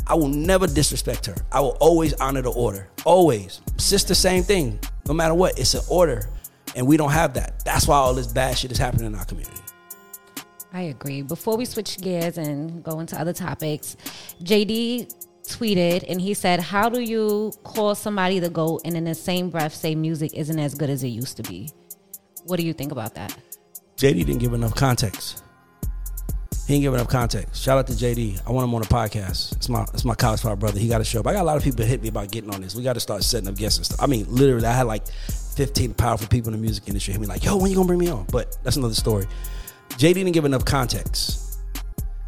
I 0.06 0.14
will 0.14 0.28
never 0.28 0.66
disrespect 0.66 1.26
her. 1.26 1.36
I 1.52 1.60
will 1.60 1.76
always 1.78 2.14
honor 2.14 2.42
the 2.42 2.50
order. 2.50 2.88
Always. 3.04 3.60
Sister, 3.76 4.14
same 4.14 4.42
thing. 4.42 4.80
No 5.06 5.12
matter 5.12 5.34
what, 5.34 5.58
it's 5.58 5.74
an 5.74 5.82
order. 5.88 6.28
And 6.76 6.86
we 6.86 6.96
don't 6.96 7.10
have 7.10 7.34
that. 7.34 7.64
That's 7.64 7.86
why 7.88 7.96
all 7.96 8.14
this 8.14 8.26
bad 8.26 8.56
shit 8.56 8.70
is 8.72 8.78
happening 8.78 9.06
in 9.06 9.14
our 9.14 9.24
community. 9.24 9.60
I 10.72 10.82
agree. 10.82 11.22
Before 11.22 11.56
we 11.56 11.64
switch 11.64 12.00
gears 12.00 12.38
and 12.38 12.82
go 12.84 13.00
into 13.00 13.18
other 13.20 13.32
topics, 13.32 13.96
JD 14.42 15.12
tweeted 15.48 16.04
and 16.08 16.20
he 16.20 16.34
said, 16.34 16.60
How 16.60 16.88
do 16.88 17.00
you 17.00 17.52
call 17.64 17.94
somebody 17.94 18.38
the 18.38 18.50
GOAT 18.50 18.82
and 18.84 18.96
in 18.96 19.04
the 19.04 19.14
same 19.14 19.50
breath 19.50 19.74
say 19.74 19.94
music 19.94 20.32
isn't 20.34 20.58
as 20.58 20.74
good 20.74 20.90
as 20.90 21.02
it 21.02 21.08
used 21.08 21.36
to 21.38 21.42
be? 21.42 21.70
What 22.44 22.58
do 22.58 22.62
you 22.64 22.72
think 22.72 22.92
about 22.92 23.14
that? 23.16 23.36
JD 23.96 24.26
didn't 24.26 24.38
give 24.38 24.54
enough 24.54 24.74
context. 24.74 25.42
He 26.66 26.74
didn't 26.74 26.82
give 26.82 26.94
enough 26.94 27.08
context. 27.08 27.60
Shout 27.60 27.78
out 27.78 27.86
to 27.88 27.92
JD. 27.92 28.42
I 28.46 28.52
want 28.52 28.68
him 28.68 28.74
on 28.74 28.82
the 28.82 28.86
podcast. 28.86 29.56
It's 29.56 29.68
my 29.68 29.82
it's 29.92 30.04
my 30.04 30.14
college 30.14 30.40
part 30.40 30.58
brother. 30.60 30.78
He 30.78 30.86
got 30.86 30.98
to 30.98 31.04
show 31.04 31.18
up. 31.18 31.26
I 31.26 31.32
got 31.32 31.42
a 31.42 31.44
lot 31.44 31.56
of 31.56 31.64
people 31.64 31.84
hit 31.84 32.00
me 32.00 32.08
about 32.08 32.30
getting 32.30 32.54
on 32.54 32.60
this. 32.60 32.76
We 32.76 32.84
got 32.84 32.92
to 32.92 33.00
start 33.00 33.24
setting 33.24 33.48
up 33.48 33.56
guests 33.56 33.78
and 33.78 33.86
stuff. 33.86 34.00
I 34.00 34.06
mean, 34.06 34.24
literally, 34.28 34.66
I 34.66 34.72
had 34.72 34.86
like 34.86 35.02
15 35.56 35.94
powerful 35.94 36.28
people 36.28 36.52
in 36.52 36.58
the 36.58 36.62
music 36.62 36.84
industry 36.86 37.12
hit 37.12 37.20
me 37.20 37.26
like, 37.26 37.44
"Yo, 37.44 37.56
when 37.56 37.70
you 37.70 37.76
gonna 37.76 37.86
bring 37.86 37.98
me 37.98 38.08
on?" 38.08 38.26
But 38.30 38.56
that's 38.62 38.76
another 38.76 38.94
story. 38.94 39.26
JD 39.96 40.14
didn't 40.14 40.32
give 40.32 40.44
enough 40.44 40.64
context. 40.64 41.58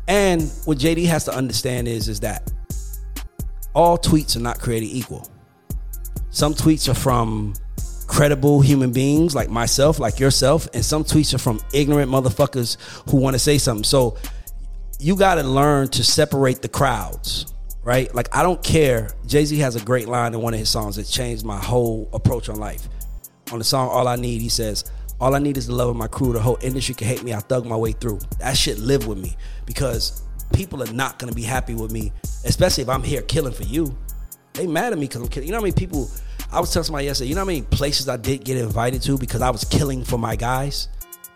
And 0.09 0.43
what 0.65 0.79
JD 0.79 1.07
has 1.07 1.25
to 1.25 1.35
understand 1.35 1.89
is 1.89 2.09
is 2.09 2.21
that 2.21 2.51
all 3.75 3.97
tweets 3.97 4.37
are 4.37 4.41
not 4.41 4.59
created 4.59 4.87
equal. 4.87 5.29
Some 6.31 6.55
tweets 6.55 6.89
are 6.89 6.95
from 6.95 7.55
credible 8.07 8.61
human 8.61 8.93
beings 8.93 9.35
like 9.35 9.49
myself, 9.49 9.99
like 9.99 10.21
yourself, 10.21 10.69
and 10.75 10.85
some 10.85 11.05
tweets 11.05 11.33
are 11.33 11.39
from 11.39 11.61
ignorant 11.73 12.11
motherfuckers 12.11 12.77
who 13.11 13.17
want 13.17 13.35
to 13.35 13.39
say 13.39 13.59
something. 13.59 13.85
So 13.85 14.17
you 14.99 15.17
got 15.17 15.37
to 15.37 15.43
learn 15.43 15.89
to 15.89 16.05
separate 16.05 16.63
the 16.63 16.69
crowds, 16.69 17.53
right? 17.83 18.15
Like 18.15 18.35
I 18.35 18.43
don't 18.43 18.63
care. 18.63 19.11
Jay 19.27 19.45
Z 19.45 19.57
has 19.59 19.77
a 19.77 19.81
great 19.81 20.09
line 20.09 20.35
in 20.35 20.41
one 20.43 20.53
of 20.53 20.61
his 20.61 20.69
songs 20.69 20.97
that 20.97 21.05
changed 21.05 21.45
my 21.45 21.59
whole 21.59 22.09
approach 22.13 22.49
on 22.49 22.57
life. 22.57 22.89
On 23.53 23.59
the 23.59 23.65
song 23.65 23.89
"All 23.91 24.09
I 24.09 24.17
Need," 24.17 24.41
he 24.41 24.49
says, 24.49 24.85
"All 25.21 25.35
I 25.35 25.39
need 25.39 25.59
is 25.59 25.67
the 25.67 25.75
love 25.75 25.91
of 25.91 25.97
my 25.97 26.09
crew. 26.09 26.33
The 26.33 26.41
whole 26.41 26.59
industry 26.63 26.95
can 26.95 27.07
hate 27.07 27.23
me. 27.23 27.35
I 27.35 27.41
thug 27.41 27.67
my 27.67 27.77
way 27.77 27.93
through." 27.93 28.19
That 28.39 28.57
shit 28.57 28.79
live 28.79 29.07
with 29.07 29.19
me 29.19 29.37
because 29.67 30.23
people 30.55 30.83
are 30.83 30.93
not 30.93 31.19
gonna 31.19 31.33
be 31.33 31.43
happy 31.43 31.75
with 31.75 31.93
me, 31.93 32.13
especially 32.45 32.83
if 32.83 32.89
I'm 32.89 33.03
here 33.03 33.21
killing 33.23 33.53
for 33.53 33.65
you. 33.65 33.95
They 34.55 34.67
mad 34.67 34.93
at 34.93 34.99
me 34.99 35.07
because 35.07 35.21
I'm 35.23 35.29
killing. 35.29 35.49
You 35.49 35.53
know 35.53 35.59
how 35.59 35.63
many 35.63 35.73
people? 35.73 36.11
I 36.51 36.61
was 36.61 36.73
telling 36.73 36.85
somebody 36.85 37.07
yesterday. 37.07 37.29
You 37.29 37.35
know 37.35 37.43
how 37.43 37.47
many 37.47 37.63
places 37.63 38.09
I 38.09 38.17
did 38.17 38.45
get 38.45 38.57
invited 38.57 39.03
to 39.03 39.19
because 39.19 39.43
I 39.43 39.51
was 39.51 39.65
killing 39.65 40.03
for 40.03 40.19
my 40.19 40.35
guys. 40.35 40.89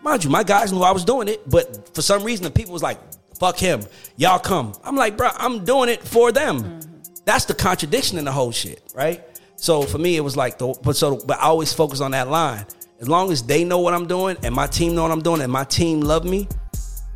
Mind 0.03 0.23
you, 0.23 0.29
my 0.29 0.43
guys 0.43 0.71
knew 0.71 0.81
I 0.81 0.91
was 0.91 1.03
doing 1.03 1.27
it, 1.27 1.47
but 1.49 1.93
for 1.93 2.01
some 2.01 2.23
reason 2.23 2.43
the 2.43 2.51
people 2.51 2.73
was 2.73 2.83
like, 2.83 2.99
"Fuck 3.39 3.57
him, 3.57 3.83
y'all 4.15 4.39
come." 4.39 4.73
I'm 4.83 4.95
like, 4.95 5.17
bro, 5.17 5.29
I'm 5.37 5.65
doing 5.65 5.89
it 5.89 6.03
for 6.03 6.31
them. 6.31 6.63
Mm-hmm. 6.63 6.79
That's 7.25 7.45
the 7.45 7.53
contradiction 7.53 8.17
in 8.17 8.25
the 8.25 8.31
whole 8.31 8.51
shit, 8.51 8.81
right? 8.95 9.23
So 9.57 9.81
for 9.81 9.97
me, 9.97 10.15
it 10.15 10.21
was 10.21 10.37
like 10.37 10.57
the 10.57 10.73
but 10.83 10.95
so 10.95 11.19
but 11.25 11.39
I 11.39 11.43
always 11.43 11.73
focus 11.73 11.99
on 11.99 12.11
that 12.11 12.29
line. 12.29 12.65
As 12.99 13.09
long 13.09 13.31
as 13.31 13.43
they 13.43 13.63
know 13.63 13.79
what 13.79 13.93
I'm 13.93 14.07
doing 14.07 14.37
and 14.43 14.55
my 14.55 14.65
team 14.65 14.95
know 14.95 15.03
what 15.03 15.11
I'm 15.11 15.21
doing 15.21 15.41
and 15.41 15.51
my 15.51 15.63
team 15.65 16.01
love 16.01 16.25
me, 16.25 16.47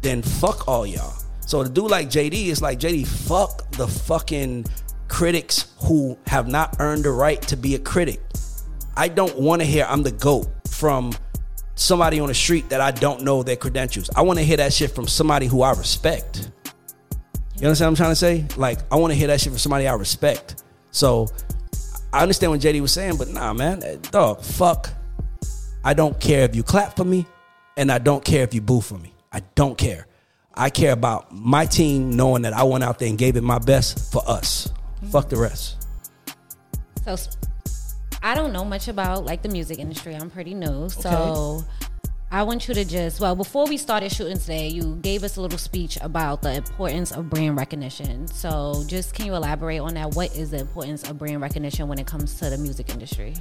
then 0.01 0.21
fuck 0.21 0.67
all 0.67 0.86
y'all. 0.86 1.13
So 1.39 1.63
to 1.63 1.69
do 1.69 1.88
like 1.88 2.10
JD, 2.10 2.49
it's 2.49 2.62
like 2.62 2.80
JD, 2.80 3.08
fuck 3.08 3.71
the 3.71 3.88
fucking 3.88 4.65
critics 5.08 5.73
who 5.80 6.17
have 6.27 6.47
not 6.47 6.75
earned 6.80 7.06
the 7.06 7.12
right 7.12 7.41
to 7.43 7.58
be 7.58 7.75
a 7.75 7.80
critic. 7.80 8.21
I 8.95 9.08
don't 9.08 9.38
want 9.38 9.62
to 9.62 9.65
hear 9.65 9.86
I'm 9.88 10.04
the 10.04 10.12
GOAT 10.12 10.47
from 10.69 11.13
somebody 11.75 12.19
on 12.19 12.27
the 12.27 12.34
street 12.34 12.69
that 12.69 12.82
I 12.82 12.91
don't 12.91 13.23
know 13.23 13.43
their 13.43 13.56
credentials. 13.56 14.10
I 14.15 14.21
want 14.21 14.39
to 14.39 14.45
hear 14.45 14.58
that 14.58 14.73
shit 14.73 14.91
from 14.91 15.08
somebody 15.08 15.47
who 15.47 15.62
I 15.62 15.71
respect. 15.71 16.51
You 17.58 17.67
understand 17.67 17.88
what 17.88 17.88
I'm 17.88 17.95
trying 17.95 18.12
to 18.12 18.15
say? 18.15 18.45
Like, 18.58 18.80
I 18.91 18.95
want 18.95 19.12
to 19.12 19.15
hear 19.15 19.27
that 19.27 19.41
shit 19.41 19.51
from 19.51 19.60
somebody 19.60 19.88
I 19.88 19.93
respect. 19.93 20.63
So 20.91 21.27
I 22.13 22.21
understand 22.21 22.52
what 22.52 22.62
JD 22.62 22.82
was 22.82 22.91
saying, 22.91 23.17
but 23.17 23.30
nah, 23.30 23.54
man, 23.54 23.84
eh, 23.84 23.97
dog, 24.12 24.41
fuck. 24.41 24.89
I 25.84 25.93
don't 25.93 26.19
care 26.19 26.43
if 26.43 26.56
you 26.56 26.63
clap 26.63 26.95
for 26.95 27.06
me, 27.06 27.26
and 27.78 27.91
I 27.91 27.97
don't 27.97 28.24
care 28.24 28.43
if 28.43 28.54
you 28.54 28.62
boo 28.62 28.82
for 28.82 28.97
me. 28.97 29.13
I 29.32 29.41
don't 29.56 29.78
care. 29.78 30.08
I 30.54 30.69
care 30.69 30.91
about 30.91 31.34
my 31.34 31.65
team 31.65 32.15
knowing 32.15 32.41
that 32.41 32.54
I 32.54 32.63
went 32.63 32.84
out 32.84 33.00
there 33.00 33.08
and 33.08 33.17
gave 33.17 33.38
it 33.38 33.43
my 33.43 33.60
best 33.60 34.12
for 34.12 34.21
us. 34.28 34.69
Fuck 35.10 35.30
the 35.30 35.38
rest. 35.38 35.88
So 37.06 37.15
I 38.21 38.36
don't 38.36 38.54
know 38.54 38.65
much 38.65 38.88
about 38.88 39.26
like 39.26 39.41
the 39.41 39.50
music 39.50 39.80
industry. 39.80 40.13
I'm 40.13 40.30
pretty 40.30 40.54
new. 40.54 40.89
So 40.89 41.63
I 42.34 42.44
want 42.44 42.65
you 42.70 42.74
to 42.76 42.86
just 42.86 43.20
well 43.20 43.36
before 43.36 43.67
we 43.67 43.76
started 43.76 44.10
shooting 44.10 44.38
today, 44.38 44.70
you 44.70 44.96
gave 45.02 45.26
us 45.26 45.36
a 45.36 45.41
little 45.41 45.58
speech 45.58 45.98
about 46.00 46.41
the 46.41 46.54
importance 46.54 47.12
of 47.12 47.30
brand 47.30 47.58
recognition. 47.58 48.26
So, 48.28 48.86
just 48.88 49.13
can 49.13 49.26
you 49.26 49.36
elaborate 49.36 49.80
on 49.80 49.96
that? 49.96 50.15
What 50.15 50.34
is 50.34 50.52
the 50.52 50.60
importance 50.60 51.10
of 51.10 51.17
brand 51.17 51.41
recognition 51.41 51.89
when 51.89 52.00
it 52.00 52.08
comes 52.08 52.36
to 52.36 52.50
the 52.50 52.58
music 52.58 52.89
industry? 52.89 53.34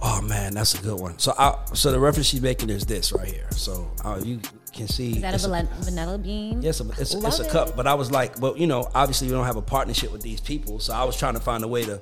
Oh 0.00 0.22
man, 0.22 0.54
that's 0.54 0.72
a 0.72 0.82
good 0.82 0.98
one. 0.98 1.18
So, 1.18 1.34
I, 1.38 1.58
so 1.74 1.92
the 1.92 2.00
reference 2.00 2.26
she's 2.26 2.40
making 2.40 2.70
is 2.70 2.86
this 2.86 3.12
right 3.12 3.28
here. 3.28 3.50
So 3.50 3.90
uh, 4.02 4.18
you 4.24 4.40
can 4.72 4.88
see 4.88 5.12
Is 5.12 5.20
that 5.20 5.32
a 5.32 5.34
it's 5.34 5.44
vanilla, 5.44 5.68
vanilla 5.80 6.18
bean? 6.18 6.62
Yes, 6.62 6.80
it's, 6.80 6.98
it's, 6.98 7.14
Love 7.14 7.38
a 7.38 7.42
it. 7.42 7.50
cup. 7.50 7.76
But 7.76 7.86
I 7.86 7.92
was 7.92 8.10
like, 8.10 8.40
well, 8.40 8.56
you 8.56 8.66
know, 8.66 8.88
obviously 8.94 9.26
we 9.26 9.34
don't 9.34 9.44
have 9.44 9.56
a 9.56 9.62
partnership 9.62 10.10
with 10.10 10.22
these 10.22 10.40
people, 10.40 10.78
so 10.78 10.94
I 10.94 11.04
was 11.04 11.18
trying 11.18 11.34
to 11.34 11.40
find 11.40 11.64
a 11.64 11.68
way 11.68 11.84
to 11.84 12.00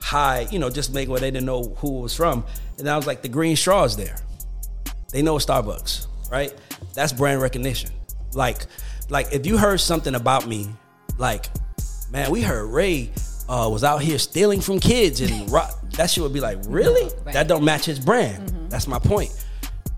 hide, 0.00 0.52
you 0.52 0.60
know, 0.60 0.70
just 0.70 0.94
make 0.94 1.08
where 1.08 1.18
they 1.18 1.32
didn't 1.32 1.46
know 1.46 1.74
who 1.78 1.98
it 1.98 2.02
was 2.02 2.16
from. 2.16 2.44
And 2.78 2.88
I 2.88 2.96
was 2.96 3.08
like, 3.08 3.22
the 3.22 3.28
green 3.28 3.56
straw 3.56 3.82
is 3.82 3.96
there. 3.96 4.16
They 5.12 5.22
know 5.22 5.36
it's 5.36 5.46
Starbucks, 5.46 6.06
right? 6.30 6.52
That's 6.94 7.12
brand 7.12 7.40
recognition. 7.40 7.90
Like, 8.32 8.66
like 9.08 9.32
if 9.32 9.46
you 9.46 9.58
heard 9.58 9.78
something 9.80 10.14
about 10.14 10.46
me, 10.46 10.68
like, 11.18 11.50
man, 12.10 12.30
we 12.30 12.42
heard 12.42 12.66
Ray 12.66 13.10
uh, 13.48 13.68
was 13.70 13.84
out 13.84 14.02
here 14.02 14.18
stealing 14.18 14.60
from 14.60 14.80
kids 14.80 15.20
and 15.20 15.50
rock, 15.52 15.78
that 15.92 16.10
shit 16.10 16.22
would 16.22 16.32
be 16.32 16.40
like, 16.40 16.58
really? 16.66 17.04
right. 17.24 17.34
That 17.34 17.46
don't 17.46 17.64
match 17.64 17.84
his 17.84 18.00
brand. 18.00 18.70
That's 18.70 18.86
my 18.86 18.98
point. 18.98 19.30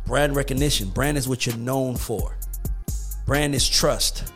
Brand 0.07 0.35
recognition. 0.37 0.89
Brand 0.89 1.17
is 1.17 1.29
what 1.29 1.47
you're 1.47 1.57
known 1.57 1.97
for. 1.97 2.37
Brand 3.25 3.55
is 3.55 3.67
trust. 3.69 4.33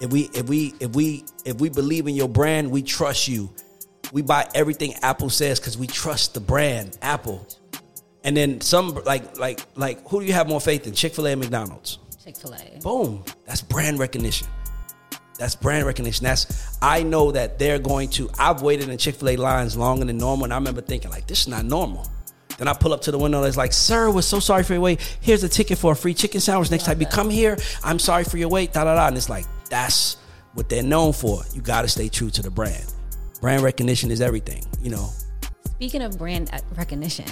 If 0.00 0.10
we 0.10 0.30
if 0.32 0.48
we 0.48 0.72
if 0.80 0.94
we 0.94 1.24
if 1.44 1.60
we 1.60 1.68
believe 1.68 2.06
in 2.06 2.14
your 2.14 2.28
brand, 2.28 2.70
we 2.70 2.82
trust 2.82 3.28
you. 3.28 3.52
We 4.12 4.22
buy 4.22 4.48
everything 4.54 4.94
Apple 5.02 5.28
says 5.28 5.60
because 5.60 5.76
we 5.76 5.86
trust 5.86 6.34
the 6.34 6.40
brand 6.40 6.96
Apple. 7.02 7.46
And 8.24 8.36
then 8.36 8.60
some 8.60 8.94
like 9.04 9.38
like 9.38 9.60
like 9.76 10.06
who 10.08 10.20
do 10.20 10.26
you 10.26 10.32
have 10.32 10.48
more 10.48 10.60
faith 10.60 10.86
in? 10.86 10.94
Chick 10.94 11.14
Fil 11.14 11.26
A 11.26 11.32
and 11.32 11.40
McDonald's. 11.40 11.98
Chick 12.22 12.36
Fil 12.36 12.54
A. 12.54 12.80
Boom. 12.80 13.24
That's 13.46 13.62
brand 13.62 13.98
recognition. 13.98 14.46
That's 15.38 15.54
brand 15.54 15.86
recognition. 15.86 16.24
That's 16.24 16.76
I 16.82 17.02
know 17.02 17.32
that 17.32 17.58
they're 17.58 17.78
going 17.78 18.10
to. 18.10 18.30
I've 18.38 18.60
waited 18.60 18.90
in 18.90 18.98
Chick 18.98 19.14
Fil 19.14 19.30
A 19.30 19.36
lines 19.36 19.76
longer 19.76 20.04
than 20.04 20.18
normal, 20.18 20.44
and 20.44 20.52
I 20.52 20.56
remember 20.56 20.82
thinking 20.82 21.10
like, 21.10 21.26
this 21.26 21.42
is 21.42 21.48
not 21.48 21.64
normal. 21.64 22.06
Then 22.58 22.68
I 22.68 22.74
pull 22.74 22.92
up 22.92 23.00
to 23.02 23.10
the 23.10 23.16
window 23.16 23.38
and 23.38 23.48
it's 23.48 23.56
like, 23.56 23.72
sir, 23.72 24.10
we're 24.10 24.20
so 24.20 24.38
sorry 24.38 24.64
for 24.64 24.74
your 24.74 24.82
wait. 24.82 25.00
Here's 25.22 25.42
a 25.42 25.48
ticket 25.48 25.78
for 25.78 25.92
a 25.92 25.96
free 25.96 26.12
chicken 26.12 26.42
sandwich. 26.42 26.70
Next 26.70 26.84
time 26.84 27.00
you 27.00 27.06
come 27.06 27.30
here, 27.30 27.56
I'm 27.82 27.98
sorry 27.98 28.22
for 28.22 28.36
your 28.36 28.50
wait. 28.50 28.74
Da 28.74 28.84
da 28.84 28.96
da. 28.96 29.06
And 29.06 29.16
it's 29.16 29.30
like 29.30 29.46
that's 29.70 30.18
what 30.52 30.68
they're 30.68 30.82
known 30.82 31.14
for. 31.14 31.42
You 31.54 31.62
got 31.62 31.82
to 31.82 31.88
stay 31.88 32.10
true 32.10 32.28
to 32.28 32.42
the 32.42 32.50
brand. 32.50 32.84
Brand 33.40 33.62
recognition 33.62 34.10
is 34.10 34.20
everything. 34.20 34.62
You 34.82 34.90
know. 34.90 35.08
Speaking 35.76 36.02
of 36.02 36.18
brand 36.18 36.50
uh, 36.52 36.58
recognition, 36.76 37.24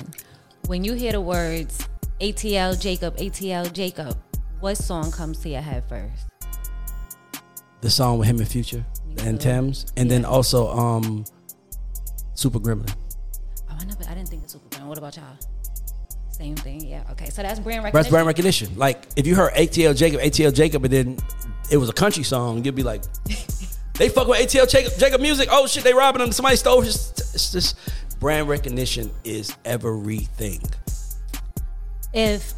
when 0.69 0.85
you 0.85 0.93
hear 0.93 1.13
the 1.13 1.21
words 1.21 1.89
ATL 2.21 2.79
Jacob, 2.79 3.17
ATL 3.17 3.73
Jacob, 3.73 4.17
what 4.61 4.77
song 4.77 5.11
comes 5.11 5.39
to 5.41 5.49
your 5.49 5.63
head 5.63 5.83
first? 5.89 6.29
The 7.81 7.89
song 7.89 8.19
with 8.19 8.29
him 8.29 8.39
and 8.39 8.47
Future 8.47 8.85
and. 9.25 9.41
Tems, 9.41 9.87
and 9.97 10.11
then 10.11 10.25
also 10.25 10.69
um, 10.69 11.25
Super 12.35 12.59
Gremlin. 12.59 12.95
Oh, 13.71 13.77
I 13.81 13.85
never, 13.85 14.05
I 14.09 14.15
didn't 14.15 14.29
think 14.29 14.45
of 14.45 14.51
Super 14.51 14.69
Brand. 14.69 14.89
What 14.89 14.99
about 14.99 15.17
y'all? 15.17 15.25
Same 16.31 16.55
thing, 16.55 16.87
yeah. 16.87 17.03
Okay, 17.13 17.31
so 17.31 17.43
that's 17.43 17.59
brand 17.61 17.83
recognition. 17.83 17.93
That's 17.95 18.11
brand 18.11 18.27
recognition. 18.27 18.77
Like 18.77 19.07
if 19.17 19.27
you 19.27 19.37
heard 19.37 19.55
ATL 19.55 19.97
Jacob, 19.97 20.21
ATL 20.21 20.55
Jacob, 20.55 20.85
and 20.85 20.93
then 20.93 21.19
it 21.71 21.79
was 21.79 21.89
a 21.89 21.95
country 21.95 22.25
song, 22.25 22.63
you'd 22.65 22.75
be 22.75 22.83
like, 22.83 23.03
they 23.95 24.09
fuck 24.09 24.29
with 24.29 24.39
ATL 24.39 24.69
Jacob, 24.69 24.93
Jacob 24.99 25.21
music. 25.21 25.49
Oh 25.51 25.67
shit, 25.67 25.83
they 25.83 25.95
robbing 25.95 26.21
them. 26.21 26.31
Somebody 26.31 26.57
stole. 26.57 26.83
Just, 26.83 27.21
it's 27.35 27.53
just 27.53 27.79
brand 28.19 28.49
recognition 28.49 29.11
is 29.25 29.57
everything. 29.65 30.61
if 32.13 32.55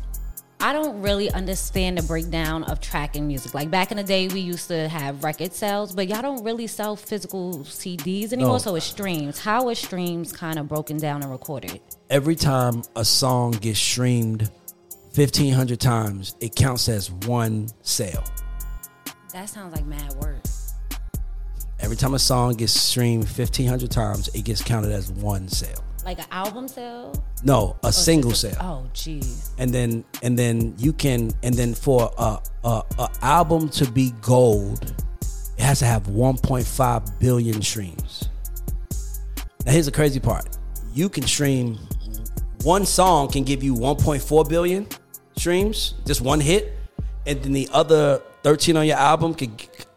I 0.62 0.74
don't 0.74 1.00
really 1.00 1.30
understand 1.30 1.96
the 1.96 2.02
breakdown 2.02 2.64
of 2.64 2.82
tracking 2.82 3.26
music. 3.26 3.54
Like 3.54 3.70
back 3.70 3.90
in 3.92 3.96
the 3.96 4.02
day, 4.04 4.28
we 4.28 4.40
used 4.40 4.68
to 4.68 4.88
have 4.88 5.24
record 5.24 5.54
sales, 5.54 5.94
but 5.94 6.06
y'all 6.06 6.20
don't 6.20 6.44
really 6.44 6.66
sell 6.66 6.96
physical 6.96 7.60
CDs 7.60 8.34
anymore. 8.34 8.52
No. 8.52 8.58
So 8.58 8.74
it's 8.74 8.84
streams. 8.84 9.38
How 9.38 9.68
are 9.68 9.74
streams 9.74 10.32
kind 10.32 10.58
of 10.58 10.68
broken 10.68 10.98
down 10.98 11.22
and 11.22 11.30
recorded? 11.30 11.80
Every 12.10 12.36
time 12.36 12.82
a 12.94 13.06
song 13.06 13.52
gets 13.52 13.78
streamed 13.78 14.50
fifteen 15.14 15.54
hundred 15.54 15.80
times, 15.80 16.36
it 16.40 16.54
counts 16.54 16.90
as 16.90 17.10
one 17.10 17.68
sale. 17.80 18.24
That 19.32 19.48
sounds 19.48 19.74
like 19.74 19.86
mad 19.86 20.12
work. 20.16 20.42
Every 21.82 21.96
time 21.96 22.14
a 22.14 22.18
song 22.18 22.54
gets 22.54 22.72
streamed 22.72 23.28
fifteen 23.28 23.68
hundred 23.68 23.90
times, 23.90 24.28
it 24.28 24.44
gets 24.44 24.62
counted 24.62 24.92
as 24.92 25.10
one 25.10 25.48
sale. 25.48 25.82
Like 26.04 26.18
an 26.18 26.26
album 26.30 26.68
sale? 26.68 27.12
No, 27.44 27.76
a 27.82 27.88
oh, 27.88 27.90
single 27.90 28.32
sale. 28.32 28.56
Oh, 28.60 28.86
geez. 28.92 29.50
and 29.58 29.72
then 29.72 30.04
and 30.22 30.38
then 30.38 30.74
you 30.78 30.92
can 30.92 31.30
and 31.42 31.54
then 31.54 31.74
for 31.74 32.10
a, 32.18 32.38
a, 32.64 32.82
a 32.98 33.10
album 33.22 33.68
to 33.70 33.90
be 33.90 34.12
gold 34.22 34.94
it 35.56 35.62
has 35.62 35.78
to 35.80 35.84
have 35.84 36.04
1.5 36.04 37.20
billion 37.20 37.60
streams 37.60 38.28
now 39.66 39.72
here's 39.72 39.86
the 39.86 39.92
crazy 39.92 40.18
part 40.18 40.58
you 40.94 41.08
can 41.08 41.22
stream 41.24 41.78
one 42.62 42.86
song 42.86 43.28
can 43.28 43.44
give 43.44 43.62
you 43.62 43.74
1.4 43.74 44.48
billion 44.48 44.86
streams 45.36 45.94
just 46.06 46.22
one 46.22 46.40
hit 46.40 46.72
and 47.26 47.42
then 47.42 47.52
the 47.52 47.68
other 47.72 48.22
13 48.42 48.76
on 48.78 48.86
your 48.86 48.96
album 48.96 49.34
can 49.34 49.54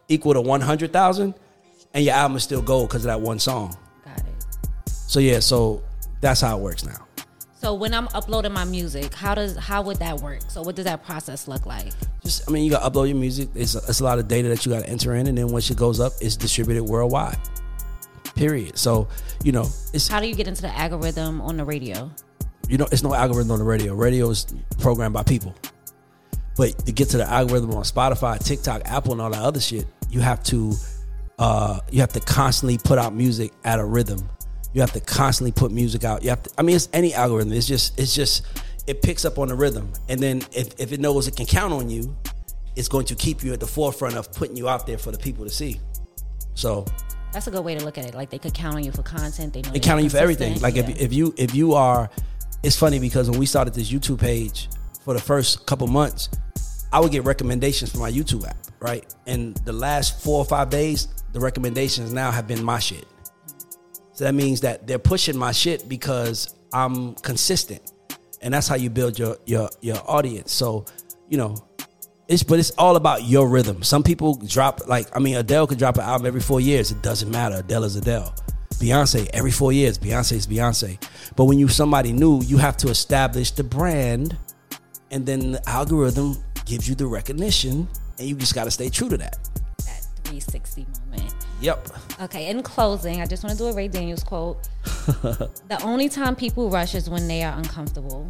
equal 0.10 0.34
to 0.34 0.42
100000 0.42 1.34
and 1.94 2.04
your 2.06 2.14
album 2.16 2.38
is 2.38 2.44
still 2.44 2.62
gold 2.62 2.90
because 2.90 3.04
of 3.06 3.10
that 3.10 3.22
one 3.22 3.40
song 3.40 3.78
Got 4.06 4.20
it. 4.20 4.90
so 4.90 5.20
yeah 5.20 5.40
so 5.40 5.84
that's 6.22 6.42
how 6.42 6.58
it 6.58 6.62
works 6.62 6.84
now 6.86 7.06
So 7.64 7.74
when 7.74 7.94
I'm 7.94 8.08
uploading 8.14 8.52
my 8.52 8.66
music, 8.66 9.14
how 9.14 9.36
does 9.36 9.56
how 9.56 9.82
would 9.84 9.98
that 10.00 10.20
work? 10.20 10.42
So 10.50 10.62
what 10.62 10.76
does 10.76 10.84
that 10.86 11.04
process 11.06 11.48
look 11.48 11.66
like? 11.66 11.94
just 12.22 12.44
I 12.48 12.52
mean, 12.52 12.66
you 12.66 12.72
got 12.72 12.84
to 12.84 12.90
upload 12.90 13.08
your 13.08 13.16
music. 13.18 13.48
It's 13.56 13.76
a, 13.76 13.80
it's 13.88 14.02
a 14.02 14.04
lot 14.04 14.20
of 14.20 14.28
data 14.28 14.50
that 14.50 14.66
you 14.66 14.72
got 14.74 14.84
to 14.84 14.90
enter 14.90 15.16
in, 15.16 15.28
and 15.28 15.38
then 15.38 15.48
once 15.48 15.70
it 15.72 15.78
goes 15.78 16.00
up, 16.02 16.12
it's 16.20 16.36
distributed 16.36 16.84
worldwide. 16.84 17.38
Period. 18.36 18.78
So 18.78 19.08
you 19.46 19.52
know, 19.54 19.66
it's 19.94 20.08
How 20.10 20.20
do 20.20 20.28
you 20.28 20.36
get 20.36 20.48
into 20.48 20.62
the 20.62 20.76
algorithm 20.78 21.40
on 21.42 21.56
the 21.58 21.64
radio? 21.64 22.12
you 22.70 22.78
know, 22.78 22.88
it's 22.92 23.04
no 23.04 23.14
algorithm 23.14 23.52
on 23.52 23.60
the 23.60 23.66
radio. 23.66 23.94
Radio 23.96 24.30
is 24.30 24.46
programmed 24.80 25.14
by 25.14 25.24
people. 25.24 25.54
But 26.58 26.86
to 26.86 26.92
get 26.92 27.10
to 27.12 27.18
the 27.18 27.30
algorithm 27.30 27.72
on 27.72 27.84
Spotify, 27.84 28.44
TikTok, 28.44 28.82
Apple, 28.86 29.14
and 29.14 29.22
all 29.22 29.30
that 29.32 29.42
other 29.42 29.60
shit, 29.62 29.86
you 30.10 30.20
have 30.20 30.44
to 30.52 30.74
uh, 31.44 31.80
you 31.92 32.00
have 32.00 32.14
to 32.14 32.22
constantly 32.22 32.78
put 32.78 32.98
out 32.98 33.14
music 33.14 33.52
at 33.66 33.78
a 33.78 33.84
rhythm. 33.84 34.30
You 34.74 34.80
have 34.80 34.94
to 34.94 35.02
constantly 35.02 35.52
put 35.52 35.72
music 35.74 36.06
out. 36.06 36.24
You 36.24 36.30
have 36.30 36.42
to. 36.44 36.50
I 36.58 36.62
mean, 36.62 36.78
it's 36.78 36.88
any 36.94 37.14
algorithm. 37.14 37.52
It's 37.52 37.68
just 37.68 38.00
it's 38.00 38.16
just 38.16 38.44
it 38.88 39.02
picks 39.02 39.26
up 39.26 39.38
on 39.38 39.50
the 39.50 39.56
rhythm, 39.56 39.92
and 40.08 40.22
then 40.22 40.42
if 40.54 40.80
if 40.80 40.94
it 40.94 41.02
knows 41.02 41.28
it 41.28 41.36
can 41.36 41.46
count 41.46 41.74
on 41.74 41.90
you, 41.90 42.16
it's 42.78 42.88
going 42.88 43.06
to 43.08 43.16
keep 43.16 43.44
you 43.44 43.52
at 43.52 43.60
the 43.60 43.68
forefront 43.68 44.16
of 44.16 44.32
putting 44.32 44.56
you 44.56 44.70
out 44.70 44.88
there 44.88 44.98
for 44.98 45.12
the 45.12 45.18
people 45.18 45.44
to 45.44 45.52
see. 45.52 45.82
So 46.54 46.86
That's 47.34 47.48
a 47.48 47.52
good 47.52 47.66
way 47.66 47.76
to 47.76 47.84
look 47.84 47.98
at 47.98 48.06
it. 48.06 48.16
Like 48.16 48.30
they 48.30 48.40
could 48.40 48.54
count 48.54 48.76
on 48.76 48.84
you 48.86 48.94
for 48.94 49.04
content. 49.04 49.54
They 49.54 49.64
know 49.64 49.72
they 49.72 49.80
count 49.82 49.98
on 49.98 50.04
you 50.06 50.10
for 50.10 50.18
everything. 50.18 50.62
Like 50.62 50.76
Yeah. 50.76 50.90
if 50.90 51.02
if 51.02 51.14
you 51.14 51.34
if 51.38 51.54
you 51.54 51.74
are, 51.74 52.10
it's 52.64 52.78
funny 52.80 53.00
because 53.00 53.30
when 53.30 53.38
we 53.38 53.46
started 53.46 53.74
this 53.74 53.92
YouTube 53.92 54.20
page 54.22 54.70
for 55.04 55.14
the 55.14 55.22
first 55.22 55.66
couple 55.66 55.88
months, 55.88 56.30
I 56.94 57.00
would 57.00 57.12
get 57.12 57.24
recommendations 57.24 57.90
from 57.90 58.02
my 58.02 58.12
YouTube 58.12 58.48
app, 58.48 58.56
right? 58.80 59.04
And 59.26 59.56
the 59.66 59.74
last 59.74 60.22
four 60.24 60.38
or 60.38 60.46
five 60.46 60.70
days, 60.70 61.08
the 61.32 61.40
recommendations 61.40 62.14
now 62.14 62.30
have 62.30 62.48
been 62.48 62.64
my 62.64 62.78
shit. 62.78 63.08
So 64.14 64.26
that 64.26 64.36
means 64.36 64.62
that 64.62 64.86
they're 64.86 65.00
pushing 65.00 65.36
my 65.36 65.54
shit 65.54 65.90
because 65.90 66.54
I'm 66.72 67.16
consistent, 67.16 67.92
and 68.44 68.54
that's 68.54 68.68
how 68.68 68.76
you 68.76 68.92
build 68.92 69.18
your 69.18 69.38
your 69.48 69.72
your 69.82 69.98
audience. 70.08 70.52
So, 70.52 70.86
you 71.30 71.38
know, 71.40 71.58
it's 72.28 72.44
but 72.44 72.60
it's 72.60 72.70
all 72.78 72.96
about 72.96 73.24
your 73.24 73.50
rhythm. 73.50 73.82
Some 73.82 74.04
people 74.04 74.36
drop 74.36 74.88
like 74.88 75.08
I 75.16 75.20
mean 75.20 75.36
Adele 75.36 75.66
could 75.66 75.80
drop 75.80 75.96
an 75.96 76.04
album 76.04 76.28
every 76.28 76.42
four 76.42 76.62
years. 76.62 76.92
It 76.92 77.02
doesn't 77.02 77.32
matter. 77.32 77.56
Adele 77.56 77.86
is 77.86 77.96
Adele. 77.96 78.36
Beyonce 78.76 79.28
every 79.34 79.52
four 79.52 79.74
years. 79.74 79.98
Beyonce 79.98 80.34
is 80.34 80.46
Beyonce. 80.46 81.04
But 81.36 81.46
when 81.46 81.58
you 81.58 81.68
somebody 81.70 82.14
new, 82.14 82.44
you 82.44 82.58
have 82.58 82.78
to 82.78 82.90
establish 82.90 83.50
the 83.50 83.64
brand, 83.64 84.38
and 85.10 85.26
then 85.26 85.54
the 85.54 85.70
algorithm 85.70 86.38
gives 86.66 86.88
you 86.88 86.96
the 86.96 87.08
recognition, 87.08 87.88
and 88.20 88.28
you 88.28 88.36
just 88.36 88.56
got 88.56 88.66
to 88.66 88.72
stay 88.72 88.90
true 88.90 89.10
to 89.10 89.18
that. 89.18 89.38
that 89.86 90.06
360 90.24 90.86
moment. 91.10 91.34
Yep. 91.62 91.88
Okay, 92.22 92.50
in 92.50 92.62
closing, 92.64 93.22
I 93.22 93.26
just 93.26 93.44
want 93.44 93.58
to 93.58 93.58
do 93.58 93.70
a 93.70 93.74
Ray 93.74 93.88
Daniels 93.88 94.24
quote. 94.24 94.58
the 94.84 95.80
only 95.84 96.10
time 96.10 96.36
people 96.36 96.70
rush 96.70 96.96
is 96.96 97.10
when 97.10 97.28
they 97.28 97.44
are 97.44 97.58
uncomfortable. 97.58 98.30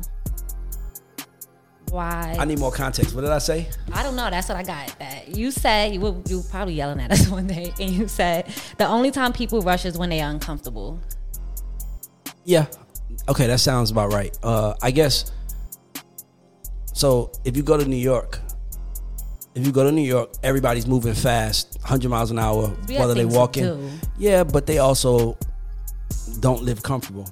Why? 1.94 2.36
I 2.40 2.46
need 2.46 2.58
more 2.58 2.72
context. 2.72 3.14
What 3.14 3.22
did 3.22 3.30
I 3.30 3.38
say? 3.38 3.70
I 3.92 4.02
don't 4.02 4.16
know. 4.16 4.28
That's 4.32 4.50
what 4.50 4.58
I 4.58 4.64
got. 4.64 4.98
That 4.98 5.36
you 5.36 5.52
said 5.52 5.94
you 5.94 6.00
were, 6.00 6.16
you 6.28 6.38
were 6.38 6.44
probably 6.50 6.74
yelling 6.74 7.00
at 7.00 7.12
us 7.12 7.28
one 7.30 7.46
day, 7.46 7.72
and 7.80 7.92
you 7.92 8.08
said 8.08 8.52
the 8.78 8.88
only 8.88 9.12
time 9.12 9.32
people 9.32 9.62
rush 9.62 9.86
is 9.86 9.96
when 9.96 10.10
they 10.10 10.20
are 10.20 10.32
uncomfortable. 10.32 11.00
Yeah. 12.46 12.66
Okay, 13.30 13.46
that 13.46 13.60
sounds 13.60 13.92
about 13.92 14.12
right. 14.12 14.36
Uh, 14.42 14.74
I 14.82 14.90
guess. 14.90 15.32
So 16.94 17.32
if 17.44 17.58
you 17.58 17.64
go 17.64 17.78
to 17.78 17.86
New 17.86 17.96
York, 17.96 18.40
if 19.56 19.66
you 19.66 19.72
go 19.72 19.84
to 19.84 19.92
New 19.92 20.02
York, 20.02 20.32
everybody's 20.42 20.88
moving 20.88 21.14
fast, 21.14 21.78
100 21.82 22.10
miles 22.10 22.32
an 22.32 22.40
hour, 22.40 22.72
We 22.88 22.98
whether 22.98 23.14
they 23.14 23.22
to 23.22 23.28
walking. 23.28 24.00
Yeah, 24.18 24.44
but 24.44 24.66
they 24.66 24.78
also 24.78 25.38
don't 26.40 26.64
live 26.64 26.82
comfortable. 26.82 27.30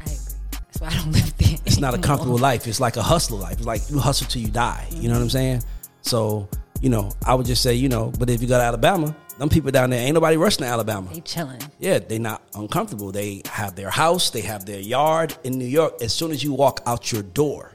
I 0.00 0.04
agree. 0.04 0.16
That's 0.52 0.80
why 0.80 0.88
I 0.88 0.94
don't 0.94 1.12
live 1.12 1.36
there. 1.38 1.58
It's 1.66 1.80
not 1.80 1.94
a 1.94 1.98
comfortable 1.98 2.38
life. 2.38 2.66
It's 2.66 2.80
like 2.80 2.96
a 2.96 3.02
hustler 3.02 3.38
life. 3.38 3.54
It's 3.54 3.66
like 3.66 3.88
you 3.90 3.98
hustle 3.98 4.26
till 4.26 4.42
you 4.42 4.48
die. 4.48 4.86
You 4.92 5.08
know 5.08 5.14
what 5.14 5.22
I'm 5.22 5.30
saying? 5.30 5.62
So, 6.02 6.48
you 6.80 6.88
know, 6.88 7.10
I 7.26 7.34
would 7.34 7.46
just 7.46 7.62
say, 7.62 7.74
you 7.74 7.88
know, 7.88 8.12
but 8.18 8.30
if 8.30 8.40
you 8.40 8.48
go 8.48 8.58
to 8.58 8.64
Alabama, 8.64 9.16
them 9.38 9.48
people 9.48 9.70
down 9.70 9.90
there 9.90 10.00
ain't 10.00 10.14
nobody 10.14 10.36
rushing 10.36 10.64
to 10.64 10.68
Alabama. 10.68 11.10
They 11.12 11.20
chilling. 11.20 11.60
Yeah, 11.78 11.98
they 11.98 12.18
not 12.18 12.42
uncomfortable. 12.54 13.12
They 13.12 13.42
have 13.46 13.76
their 13.76 13.90
house, 13.90 14.30
they 14.30 14.40
have 14.42 14.66
their 14.66 14.80
yard 14.80 15.36
in 15.44 15.58
New 15.58 15.66
York. 15.66 16.02
As 16.02 16.12
soon 16.12 16.32
as 16.32 16.42
you 16.42 16.52
walk 16.52 16.80
out 16.86 17.12
your 17.12 17.22
door, 17.22 17.72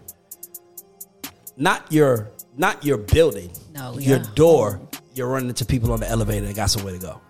not 1.57 1.91
your 1.91 2.29
not 2.55 2.83
your 2.85 2.97
building, 2.97 3.51
No, 3.73 3.93
your 3.97 4.19
yeah. 4.19 4.25
door, 4.35 4.79
you're 5.15 5.27
running 5.27 5.49
into 5.49 5.65
people 5.65 5.91
on 5.91 5.99
the 5.99 6.09
elevator 6.09 6.45
that 6.45 6.55
got 6.55 6.69
somewhere 6.69 6.93
to 6.93 6.99
go. 6.99 7.21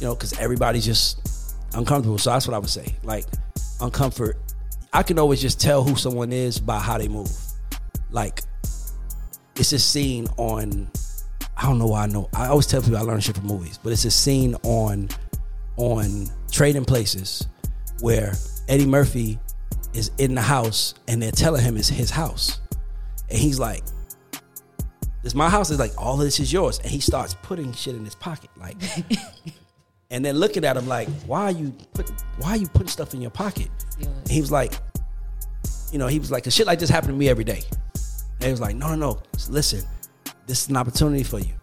You 0.00 0.06
know, 0.08 0.14
because 0.14 0.38
everybody's 0.38 0.84
just 0.84 1.56
uncomfortable. 1.74 2.18
So 2.18 2.30
that's 2.30 2.46
what 2.46 2.54
I 2.54 2.58
would 2.58 2.70
say. 2.70 2.94
Like 3.02 3.26
uncomfort. 3.80 4.34
I 4.92 5.02
can 5.02 5.18
always 5.18 5.40
just 5.40 5.60
tell 5.60 5.82
who 5.82 5.96
someone 5.96 6.32
is 6.32 6.58
by 6.58 6.78
how 6.78 6.98
they 6.98 7.08
move. 7.08 7.30
Like 8.10 8.42
it's 9.56 9.72
a 9.72 9.78
scene 9.78 10.26
on 10.36 10.90
I 11.56 11.62
don't 11.64 11.78
know 11.78 11.86
why 11.86 12.02
I 12.04 12.06
know. 12.06 12.28
I 12.34 12.48
always 12.48 12.66
tell 12.66 12.80
people 12.82 12.96
I 12.96 13.02
learn 13.02 13.20
shit 13.20 13.36
from 13.36 13.46
movies, 13.46 13.78
but 13.82 13.92
it's 13.92 14.04
a 14.04 14.10
scene 14.10 14.56
on 14.62 15.08
on 15.76 16.26
Trading 16.50 16.84
Places 16.84 17.46
where 18.00 18.34
Eddie 18.68 18.86
Murphy 18.86 19.38
is 19.92 20.10
in 20.18 20.34
the 20.34 20.42
house 20.42 20.94
and 21.08 21.22
they're 21.22 21.30
telling 21.30 21.62
him 21.62 21.76
it's 21.76 21.88
his 21.88 22.10
house. 22.10 22.60
And 23.34 23.42
he's 23.42 23.58
like, 23.58 23.82
This 25.24 25.34
my 25.34 25.50
house 25.50 25.68
is 25.70 25.80
like 25.80 25.90
all 25.98 26.14
of 26.14 26.20
this 26.20 26.38
is 26.38 26.52
yours. 26.52 26.78
And 26.78 26.88
he 26.88 27.00
starts 27.00 27.34
putting 27.42 27.72
shit 27.72 27.96
in 27.96 28.04
his 28.04 28.14
pocket. 28.14 28.48
Like 28.56 28.76
and 30.10 30.24
then 30.24 30.36
looking 30.36 30.64
at 30.64 30.76
him 30.76 30.86
like, 30.86 31.08
why 31.26 31.46
are 31.46 31.50
you 31.50 31.74
putting 31.94 32.14
why 32.38 32.50
are 32.50 32.56
you 32.56 32.68
putting 32.68 32.86
stuff 32.86 33.12
in 33.12 33.20
your 33.20 33.32
pocket? 33.32 33.70
And 34.00 34.28
he 34.30 34.40
was 34.40 34.52
like, 34.52 34.74
you 35.90 35.98
know, 35.98 36.06
he 36.06 36.20
was 36.20 36.30
like, 36.30 36.44
'Cause 36.44 36.54
shit 36.54 36.68
like 36.68 36.78
this 36.78 36.88
happened 36.88 37.12
to 37.12 37.16
me 37.18 37.28
every 37.28 37.42
day. 37.42 37.64
And 38.34 38.44
he 38.44 38.50
was 38.52 38.60
like, 38.60 38.76
no, 38.76 38.90
no, 38.90 38.94
no. 38.94 39.22
Listen, 39.48 39.82
this 40.46 40.62
is 40.62 40.68
an 40.68 40.76
opportunity 40.76 41.24
for 41.24 41.40
you. 41.40 41.54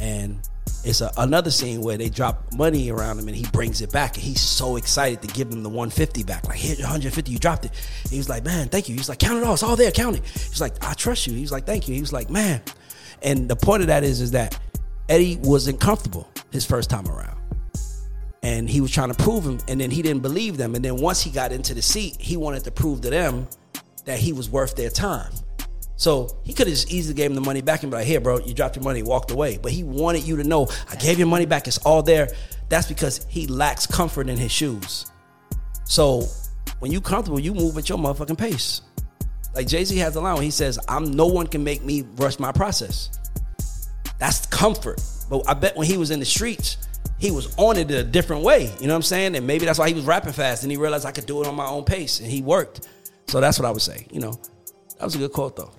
And 0.00 0.47
it's 0.84 1.00
a, 1.00 1.10
another 1.18 1.50
scene 1.50 1.80
where 1.80 1.96
they 1.96 2.08
drop 2.08 2.52
money 2.54 2.90
around 2.90 3.18
him 3.18 3.28
and 3.28 3.36
he 3.36 3.46
brings 3.52 3.82
it 3.82 3.92
back 3.92 4.14
and 4.16 4.22
he's 4.22 4.40
so 4.40 4.76
excited 4.76 5.20
to 5.22 5.28
give 5.28 5.50
them 5.50 5.62
the 5.62 5.68
150 5.68 6.22
back. 6.24 6.46
Like, 6.46 6.58
here, 6.58 6.76
150, 6.76 7.30
you 7.30 7.38
dropped 7.38 7.64
it. 7.64 7.72
He 8.10 8.16
was 8.16 8.28
like, 8.28 8.44
man, 8.44 8.68
thank 8.68 8.88
you. 8.88 8.94
He's 8.94 9.08
like, 9.08 9.18
count 9.18 9.38
it 9.38 9.44
all. 9.44 9.54
It's 9.54 9.62
all 9.62 9.76
there. 9.76 9.90
Count 9.90 10.16
it. 10.16 10.24
He's 10.24 10.60
like, 10.60 10.82
I 10.82 10.94
trust 10.94 11.26
you. 11.26 11.34
He 11.34 11.40
was 11.40 11.52
like, 11.52 11.66
thank 11.66 11.88
you. 11.88 11.94
He 11.94 12.00
was 12.00 12.12
like, 12.12 12.30
man. 12.30 12.62
And 13.22 13.48
the 13.48 13.56
point 13.56 13.82
of 13.82 13.88
that 13.88 14.04
is, 14.04 14.20
is 14.20 14.30
that 14.32 14.58
Eddie 15.08 15.38
wasn't 15.42 15.80
comfortable 15.80 16.28
his 16.50 16.64
first 16.64 16.90
time 16.90 17.06
around. 17.08 17.38
And 18.42 18.70
he 18.70 18.80
was 18.80 18.90
trying 18.90 19.12
to 19.12 19.20
prove 19.22 19.44
him, 19.44 19.58
and 19.66 19.80
then 19.80 19.90
he 19.90 20.00
didn't 20.00 20.22
believe 20.22 20.56
them. 20.56 20.74
And 20.74 20.84
then 20.84 20.96
once 20.96 21.20
he 21.20 21.30
got 21.30 21.50
into 21.50 21.74
the 21.74 21.82
seat, 21.82 22.16
he 22.20 22.36
wanted 22.36 22.62
to 22.64 22.70
prove 22.70 23.00
to 23.00 23.10
them 23.10 23.48
that 24.04 24.18
he 24.18 24.32
was 24.32 24.48
worth 24.48 24.76
their 24.76 24.90
time. 24.90 25.32
So 25.98 26.38
he 26.44 26.52
could 26.52 26.68
have 26.68 26.74
just 26.74 26.92
easily 26.92 27.14
gave 27.14 27.28
him 27.28 27.34
the 27.34 27.40
money 27.40 27.60
back 27.60 27.82
and 27.82 27.90
be 27.90 27.98
like, 27.98 28.06
here, 28.06 28.20
bro, 28.20 28.38
you 28.38 28.54
dropped 28.54 28.76
your 28.76 28.84
money, 28.84 29.02
walked 29.02 29.32
away. 29.32 29.58
But 29.60 29.72
he 29.72 29.82
wanted 29.82 30.22
you 30.22 30.36
to 30.36 30.44
know, 30.44 30.68
I 30.88 30.94
gave 30.94 31.18
your 31.18 31.26
money 31.26 31.44
back, 31.44 31.66
it's 31.66 31.78
all 31.78 32.04
there. 32.04 32.28
That's 32.68 32.86
because 32.86 33.26
he 33.28 33.48
lacks 33.48 33.84
comfort 33.84 34.28
in 34.28 34.36
his 34.36 34.52
shoes. 34.52 35.06
So 35.84 36.22
when 36.78 36.92
you 36.92 37.00
comfortable, 37.00 37.40
you 37.40 37.52
move 37.52 37.76
at 37.76 37.88
your 37.88 37.98
motherfucking 37.98 38.38
pace. 38.38 38.82
Like 39.56 39.66
Jay-Z 39.66 39.96
has 39.98 40.14
a 40.14 40.20
line 40.20 40.40
he 40.40 40.52
says, 40.52 40.78
I'm 40.88 41.10
no 41.10 41.26
one 41.26 41.48
can 41.48 41.64
make 41.64 41.82
me 41.82 42.04
rush 42.14 42.38
my 42.38 42.52
process. 42.52 43.10
That's 44.20 44.46
comfort. 44.46 45.02
But 45.28 45.48
I 45.48 45.54
bet 45.54 45.76
when 45.76 45.88
he 45.88 45.96
was 45.96 46.12
in 46.12 46.20
the 46.20 46.26
streets, 46.26 46.76
he 47.18 47.32
was 47.32 47.52
on 47.56 47.76
it 47.76 47.90
a 47.90 48.04
different 48.04 48.44
way. 48.44 48.72
You 48.80 48.86
know 48.86 48.92
what 48.92 48.98
I'm 48.98 49.02
saying? 49.02 49.34
And 49.34 49.48
maybe 49.48 49.66
that's 49.66 49.80
why 49.80 49.88
he 49.88 49.94
was 49.94 50.04
rapping 50.04 50.32
fast 50.32 50.62
and 50.62 50.70
he 50.70 50.76
realized 50.76 51.06
I 51.06 51.10
could 51.10 51.26
do 51.26 51.42
it 51.42 51.48
on 51.48 51.56
my 51.56 51.66
own 51.66 51.82
pace 51.82 52.20
and 52.20 52.30
he 52.30 52.40
worked. 52.40 52.86
So 53.26 53.40
that's 53.40 53.58
what 53.58 53.66
I 53.66 53.72
would 53.72 53.82
say. 53.82 54.06
You 54.12 54.20
know, 54.20 54.38
that 54.98 55.04
was 55.04 55.16
a 55.16 55.18
good 55.18 55.32
quote 55.32 55.56
though. 55.56 55.72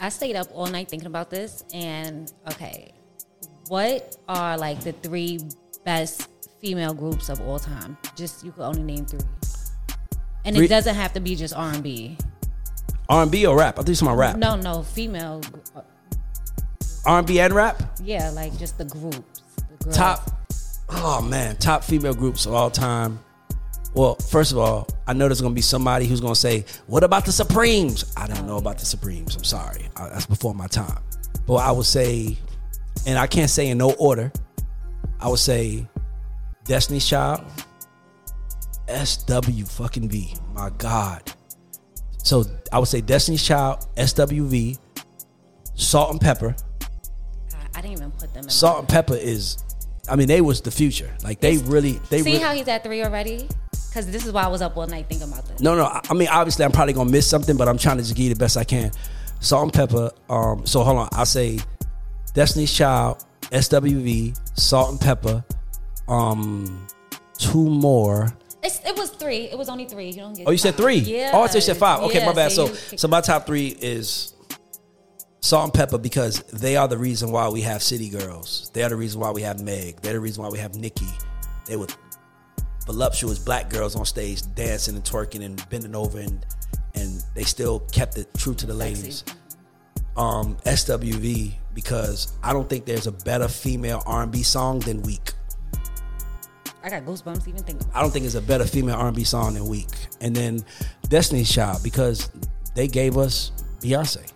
I 0.00 0.08
stayed 0.10 0.36
up 0.36 0.48
all 0.52 0.66
night 0.66 0.88
thinking 0.88 1.06
about 1.06 1.30
this, 1.30 1.64
and 1.72 2.32
okay, 2.52 2.92
what 3.68 4.16
are 4.28 4.58
like 4.58 4.80
the 4.80 4.92
three 4.92 5.40
best 5.84 6.28
female 6.60 6.94
groups 6.94 7.28
of 7.28 7.40
all 7.40 7.58
time? 7.58 7.96
Just 8.14 8.44
you 8.44 8.52
could 8.52 8.64
only 8.64 8.82
name 8.82 9.06
three, 9.06 9.20
and 10.44 10.56
it 10.56 10.68
doesn't 10.68 10.94
have 10.94 11.12
to 11.14 11.20
be 11.20 11.34
just 11.34 11.54
R 11.54 11.72
and 11.72 11.82
B. 11.82 12.16
R&B 13.08 13.46
or 13.46 13.56
rap? 13.56 13.78
I 13.78 13.82
think 13.82 13.90
it's 13.90 14.02
my 14.02 14.12
rap. 14.12 14.36
No, 14.36 14.56
no, 14.56 14.82
female. 14.82 15.40
uh, 15.76 15.82
R&B 17.04 17.38
and 17.38 17.54
rap. 17.54 17.80
Yeah, 18.02 18.30
like 18.30 18.56
just 18.58 18.78
the 18.78 18.84
groups. 18.84 19.42
The. 19.80 19.92
Top. 19.92 20.28
Oh 20.88 21.22
man, 21.22 21.56
top 21.56 21.84
female 21.84 22.14
groups 22.14 22.46
of 22.46 22.54
all 22.54 22.70
time. 22.70 23.20
Well, 23.94 24.16
first 24.16 24.52
of 24.52 24.58
all, 24.58 24.88
I 25.06 25.12
know 25.12 25.28
there's 25.28 25.40
gonna 25.40 25.54
be 25.54 25.60
somebody 25.60 26.06
who's 26.06 26.20
gonna 26.20 26.34
say, 26.34 26.64
"What 26.86 27.04
about 27.04 27.24
the 27.24 27.32
Supremes?" 27.32 28.04
I 28.16 28.26
don't 28.26 28.46
know 28.46 28.56
about 28.56 28.78
the 28.78 28.84
Supremes. 28.84 29.36
I'm 29.36 29.44
sorry, 29.44 29.88
I, 29.96 30.08
that's 30.08 30.26
before 30.26 30.54
my 30.54 30.66
time. 30.66 31.02
But 31.46 31.56
I 31.56 31.70
would 31.70 31.86
say, 31.86 32.36
and 33.06 33.18
I 33.18 33.26
can't 33.26 33.50
say 33.50 33.68
in 33.68 33.78
no 33.78 33.92
order. 33.92 34.32
I 35.20 35.28
would 35.28 35.38
say, 35.38 35.88
Destiny's 36.64 37.06
Child, 37.08 37.44
SW 38.88 39.64
fucking 39.66 40.08
V. 40.08 40.34
My 40.54 40.70
God. 40.70 41.22
So 42.18 42.44
I 42.72 42.78
would 42.78 42.88
say 42.88 43.00
Destiny's 43.00 43.44
Child, 43.44 43.86
SWV, 43.96 44.78
Salt-N-Pepa. 45.74 46.60
I, 47.54 47.78
I 47.78 47.80
didn't 47.80 47.92
even 47.92 48.10
put 48.12 48.34
them 48.34 48.44
in. 48.44 48.50
Salt-N-Pepa 48.50 49.16
is, 49.18 49.58
I 50.08 50.16
mean, 50.16 50.26
they 50.26 50.40
was 50.40 50.60
the 50.60 50.70
future. 50.70 51.14
Like 51.22 51.40
they 51.40 51.58
really, 51.58 52.00
they 52.10 52.22
See 52.22 52.32
really, 52.32 52.42
how 52.42 52.52
he's 52.52 52.68
at 52.68 52.82
three 52.82 53.02
already? 53.04 53.48
Because 53.96 54.12
this 54.12 54.26
is 54.26 54.32
why 54.32 54.42
I 54.42 54.48
was 54.48 54.60
up 54.60 54.76
all 54.76 54.86
night 54.86 55.06
thinking 55.08 55.26
about 55.26 55.48
this. 55.48 55.58
No, 55.58 55.74
no. 55.74 55.86
I 55.86 56.12
mean, 56.12 56.28
obviously, 56.28 56.66
I'm 56.66 56.70
probably 56.70 56.92
gonna 56.92 57.10
miss 57.10 57.26
something, 57.26 57.56
but 57.56 57.66
I'm 57.66 57.78
trying 57.78 57.96
to 57.96 58.02
just 58.02 58.14
give 58.14 58.24
you 58.26 58.34
the 58.34 58.38
best 58.38 58.58
I 58.58 58.64
can. 58.64 58.90
Salt-N-Pepa. 59.40 60.10
Um. 60.30 60.66
So 60.66 60.82
hold 60.82 60.98
on. 60.98 61.08
I'll 61.12 61.24
say 61.24 61.60
Destiny's 62.34 62.70
Child, 62.74 63.24
SWV, 63.44 64.38
Salt-N-Pepa. 64.60 65.42
Um. 66.12 66.86
Two 67.38 67.70
more. 67.70 68.36
It's, 68.62 68.80
it 68.86 68.94
was 68.98 69.08
three. 69.12 69.44
It 69.48 69.56
was 69.56 69.70
only 69.70 69.86
three. 69.86 70.08
You 70.10 70.16
don't 70.16 70.34
get. 70.36 70.46
Oh, 70.46 70.50
you 70.50 70.58
said 70.58 70.74
three. 70.74 70.96
Yeah. 70.96 71.30
Oh, 71.32 71.40
I 71.40 71.46
thought 71.46 71.54
you 71.54 71.60
said 71.62 71.78
five. 71.78 72.02
Okay, 72.02 72.18
Yeah, 72.18 72.26
my 72.26 72.34
bad. 72.34 72.52
So, 72.52 72.66
you- 72.66 72.98
so 72.98 73.08
my 73.08 73.22
top 73.22 73.46
three 73.46 73.68
is 73.68 74.34
Salt-N-Pepa 75.40 76.02
because 76.02 76.42
they 76.52 76.76
are 76.76 76.86
the 76.86 76.98
reason 76.98 77.30
why 77.30 77.48
we 77.48 77.62
have 77.62 77.82
City 77.82 78.10
Girls. 78.10 78.70
They 78.74 78.82
are 78.82 78.90
the 78.90 78.96
reason 78.96 79.22
why 79.22 79.30
we 79.30 79.40
have 79.40 79.62
Meg. 79.62 80.02
They're 80.02 80.12
the 80.12 80.20
reason 80.20 80.42
why 80.42 80.50
we 80.50 80.58
have 80.58 80.74
Nikki. 80.74 81.08
They 81.64 81.76
were 81.76 81.86
voluptuous 82.86 83.38
black 83.38 83.68
girls 83.68 83.96
on 83.96 84.06
stage 84.06 84.42
dancing 84.54 84.94
and 84.94 85.04
twerking 85.04 85.44
and 85.44 85.68
bending 85.68 85.94
over 85.94 86.18
and 86.18 86.46
and 86.94 87.22
they 87.34 87.42
still 87.42 87.80
kept 87.92 88.16
it 88.16 88.32
true 88.38 88.54
to 88.54 88.66
the 88.66 88.72
ladies. 88.72 89.22
Um, 90.16 90.56
SWV 90.64 91.52
because 91.74 92.32
I 92.42 92.54
don't 92.54 92.70
think 92.70 92.86
there's 92.86 93.06
a 93.06 93.12
better 93.12 93.48
female 93.48 94.02
R&B 94.06 94.42
song 94.42 94.78
than 94.78 95.02
Weak. 95.02 95.32
I 96.82 96.88
got 96.88 97.04
goosebumps 97.04 97.46
even 97.48 97.62
thinking. 97.62 97.86
I 97.94 98.00
don't 98.00 98.12
think 98.12 98.24
it's 98.24 98.34
a 98.34 98.40
better 98.40 98.64
female 98.64 98.94
R&B 98.94 99.24
song 99.24 99.54
than 99.54 99.68
Weak. 99.68 99.90
And 100.22 100.34
then 100.34 100.64
Destiny's 101.10 101.52
Child 101.52 101.82
because 101.82 102.30
they 102.74 102.88
gave 102.88 103.18
us 103.18 103.52
Beyonce. 103.80 104.32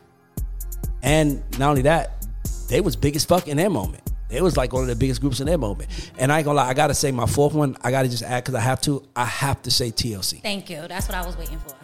And 1.02 1.42
not 1.58 1.70
only 1.70 1.82
that, 1.82 2.26
they 2.68 2.82
was 2.82 2.94
big 2.94 3.16
as 3.16 3.24
fuck 3.24 3.48
in 3.48 3.56
their 3.56 3.70
moment. 3.70 4.09
They 4.30 4.40
was 4.40 4.56
like 4.56 4.72
one 4.72 4.82
of 4.82 4.88
the 4.88 4.96
biggest 4.96 5.20
groups 5.20 5.40
in 5.40 5.46
that 5.46 5.58
moment. 5.58 5.90
And 6.18 6.32
I 6.32 6.38
ain't 6.38 6.44
gonna 6.44 6.56
lie, 6.56 6.68
I 6.68 6.74
gotta 6.74 6.94
say 6.94 7.10
my 7.10 7.26
fourth 7.26 7.52
one, 7.52 7.76
I 7.82 7.90
gotta 7.90 8.08
just 8.08 8.22
add 8.22 8.44
because 8.44 8.54
I 8.54 8.60
have 8.60 8.80
to. 8.82 9.02
I 9.16 9.24
have 9.24 9.60
to 9.62 9.70
say 9.70 9.90
TLC. 9.90 10.40
Thank 10.40 10.70
you. 10.70 10.86
That's 10.88 11.08
what 11.08 11.16
I 11.16 11.26
was 11.26 11.36
waiting 11.36 11.58
for. 11.58 11.74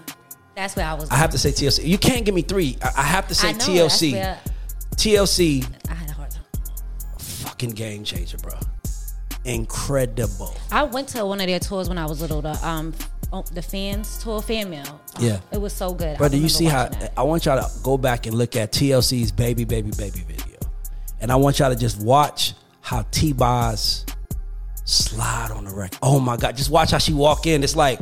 That's 0.55 0.75
where 0.77 0.87
I 0.87 0.95
was. 0.95 1.11
I 1.11 1.17
have 1.17 1.31
to 1.31 1.39
say 1.39 1.51
TLC. 1.51 1.85
You 1.87 1.99
can't 1.99 2.25
give 2.25 2.35
me 2.35 2.43
three. 2.43 2.79
I, 2.83 2.93
I 2.99 3.03
have 3.03 3.29
to 3.29 3.35
say 3.35 3.51
I 3.51 3.53
know, 3.53 3.59
TLC. 3.59 4.13
where 4.13 4.41
TLC, 4.95 5.67
I 5.91 5.95
had 5.95 6.09
a 6.09 6.13
hard 6.15 6.31
time. 6.31 6.43
fucking 7.19 7.71
game 7.71 8.05
changer, 8.05 8.39
bro. 8.39 8.55
Incredible. 9.45 10.57
I 10.73 10.85
went 10.85 11.09
to 11.09 11.25
one 11.27 11.41
of 11.41 11.47
their 11.47 11.61
tours 11.61 11.89
when 11.89 11.99
I 11.99 12.07
was 12.07 12.21
little. 12.21 12.43
The 12.43 12.59
um, 12.67 12.95
oh, 13.33 13.43
the 13.53 13.63
fans 13.63 14.23
tour, 14.23 14.41
fan 14.41 14.71
mail. 14.71 15.01
Yeah. 15.21 15.41
it 15.53 15.61
was 15.61 15.73
so 15.73 15.93
good. 15.93 16.21
I 16.21 16.29
do 16.29 16.39
you 16.39 16.49
see 16.49 16.65
how 16.65 16.89
that. 16.89 17.13
I 17.17 17.23
want 17.23 17.45
y'all 17.45 17.63
to 17.63 17.83
go 17.83 17.99
back 17.99 18.27
and 18.27 18.37
look 18.37 18.57
at 18.57 18.73
TLC's 18.73 19.33
Baby 19.33 19.65
Baby 19.65 19.91
Baby 19.97 20.21
video. 20.27 20.36
And 21.21 21.33
I 21.33 21.37
want 21.37 21.59
y'all 21.59 21.71
to 21.71 21.77
just 21.77 22.01
watch 22.01 22.55
how 22.81 23.03
T-Boz 23.11 24.07
slide 24.85 25.51
on 25.51 25.65
the 25.65 25.75
record. 25.75 25.99
Oh 26.03 26.21
my 26.21 26.37
God. 26.37 26.57
Just 26.57 26.71
watch 26.71 26.91
how 26.91 26.99
she 26.99 27.13
walk 27.13 27.47
in. 27.47 27.65
It's 27.65 27.77
like 27.77 28.01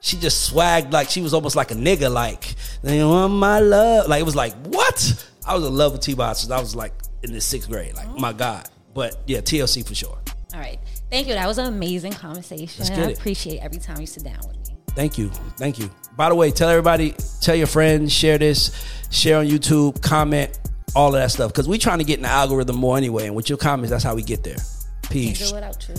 she 0.00 0.16
just 0.16 0.52
swagged 0.52 0.92
like 0.92 1.08
she 1.08 1.20
was 1.20 1.34
almost 1.34 1.56
like 1.56 1.70
a 1.70 1.74
nigga, 1.74 2.12
like, 2.12 2.54
they 2.82 3.02
want 3.02 3.32
my 3.32 3.60
love. 3.60 4.08
Like 4.08 4.20
it 4.20 4.24
was 4.24 4.36
like, 4.36 4.54
what? 4.66 5.28
I 5.46 5.54
was 5.54 5.64
in 5.64 5.74
love 5.74 5.92
with 5.92 6.02
T-Boz 6.02 6.40
since 6.40 6.50
I 6.50 6.60
was 6.60 6.76
like 6.76 6.92
in 7.22 7.32
the 7.32 7.40
sixth 7.40 7.68
grade. 7.68 7.94
Like, 7.94 8.16
my 8.16 8.32
God. 8.32 8.68
But 8.94 9.16
yeah, 9.26 9.38
TLC 9.40 9.86
for 9.86 9.94
sure. 9.94 10.18
All 10.54 10.60
right, 10.60 10.78
thank 11.10 11.26
you. 11.28 11.34
That 11.34 11.46
was 11.46 11.58
an 11.58 11.66
amazing 11.66 12.12
conversation. 12.12 12.84
I 12.92 13.10
appreciate 13.10 13.58
every 13.60 13.78
time 13.78 14.00
you 14.00 14.06
sit 14.06 14.24
down 14.24 14.40
with 14.46 14.56
me. 14.68 14.76
Thank 14.90 15.18
you. 15.18 15.28
Thank 15.56 15.78
you. 15.78 15.90
By 16.16 16.28
the 16.30 16.34
way, 16.34 16.50
tell 16.50 16.68
everybody, 16.68 17.14
tell 17.40 17.54
your 17.54 17.66
friends, 17.66 18.12
share 18.12 18.38
this, 18.38 18.72
share 19.10 19.38
on 19.38 19.46
YouTube, 19.46 20.02
comment, 20.02 20.58
all 20.94 21.08
of 21.08 21.20
that 21.20 21.30
stuff. 21.30 21.52
Because 21.52 21.68
we're 21.68 21.78
trying 21.78 21.98
to 21.98 22.04
get 22.04 22.18
in 22.18 22.22
the 22.22 22.28
algorithm 22.28 22.76
more 22.76 22.96
anyway. 22.96 23.26
And 23.26 23.36
with 23.36 23.48
your 23.48 23.58
comments, 23.58 23.90
that's 23.90 24.04
how 24.04 24.14
we 24.14 24.22
get 24.22 24.44
there. 24.44 24.56
Can't 24.56 25.10
Peace. 25.10 25.48
do 25.48 25.54
without 25.54 25.88
you. 25.88 25.94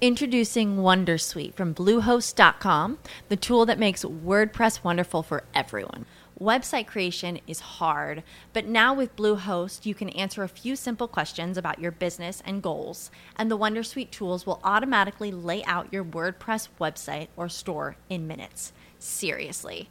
Introducing 0.00 0.76
Wondersuite 0.76 1.54
from 1.54 1.74
Bluehost.com, 1.74 2.98
the 3.28 3.36
tool 3.36 3.66
that 3.66 3.80
makes 3.80 4.04
WordPress 4.04 4.84
wonderful 4.84 5.24
for 5.24 5.42
everyone. 5.54 6.06
Website 6.40 6.86
creation 6.86 7.40
is 7.48 7.58
hard, 7.58 8.22
but 8.52 8.64
now 8.64 8.94
with 8.94 9.16
Bluehost, 9.16 9.86
you 9.86 9.96
can 9.96 10.08
answer 10.10 10.44
a 10.44 10.48
few 10.48 10.76
simple 10.76 11.08
questions 11.08 11.58
about 11.58 11.80
your 11.80 11.90
business 11.90 12.40
and 12.46 12.62
goals, 12.62 13.10
and 13.36 13.50
the 13.50 13.58
Wondersuite 13.58 14.12
tools 14.12 14.46
will 14.46 14.60
automatically 14.62 15.32
lay 15.32 15.64
out 15.64 15.92
your 15.92 16.04
WordPress 16.04 16.68
website 16.80 17.26
or 17.36 17.48
store 17.48 17.96
in 18.08 18.28
minutes. 18.28 18.72
Seriously. 19.00 19.90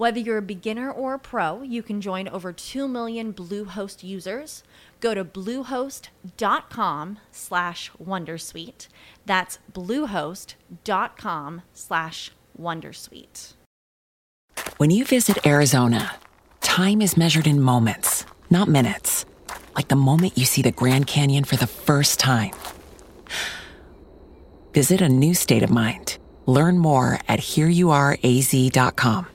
Whether 0.00 0.18
you're 0.18 0.38
a 0.38 0.52
beginner 0.56 0.90
or 0.90 1.12
a 1.12 1.18
pro, 1.18 1.60
you 1.60 1.82
can 1.82 2.00
join 2.00 2.26
over 2.26 2.54
2 2.54 2.88
million 2.88 3.34
Bluehost 3.34 4.02
users. 4.02 4.62
Go 4.98 5.12
to 5.12 5.26
bluehost.com 5.26 7.18
slash 7.30 7.90
wondersuite. 8.02 8.88
That's 9.26 9.58
bluehost.com 9.70 11.62
slash 11.74 12.30
wondersuite. 12.58 13.52
When 14.78 14.90
you 14.90 15.04
visit 15.04 15.46
Arizona, 15.46 16.12
time 16.62 17.02
is 17.02 17.18
measured 17.18 17.46
in 17.46 17.60
moments, 17.60 18.24
not 18.48 18.68
minutes. 18.68 19.26
Like 19.76 19.88
the 19.88 19.96
moment 19.96 20.38
you 20.38 20.46
see 20.46 20.62
the 20.62 20.72
Grand 20.72 21.08
Canyon 21.08 21.44
for 21.44 21.56
the 21.56 21.66
first 21.66 22.18
time. 22.18 22.54
Visit 24.72 25.02
a 25.02 25.10
new 25.10 25.34
state 25.34 25.62
of 25.62 25.68
mind. 25.68 26.16
Learn 26.46 26.78
more 26.78 27.18
at 27.28 27.40
hereyouareaz.com. 27.40 29.26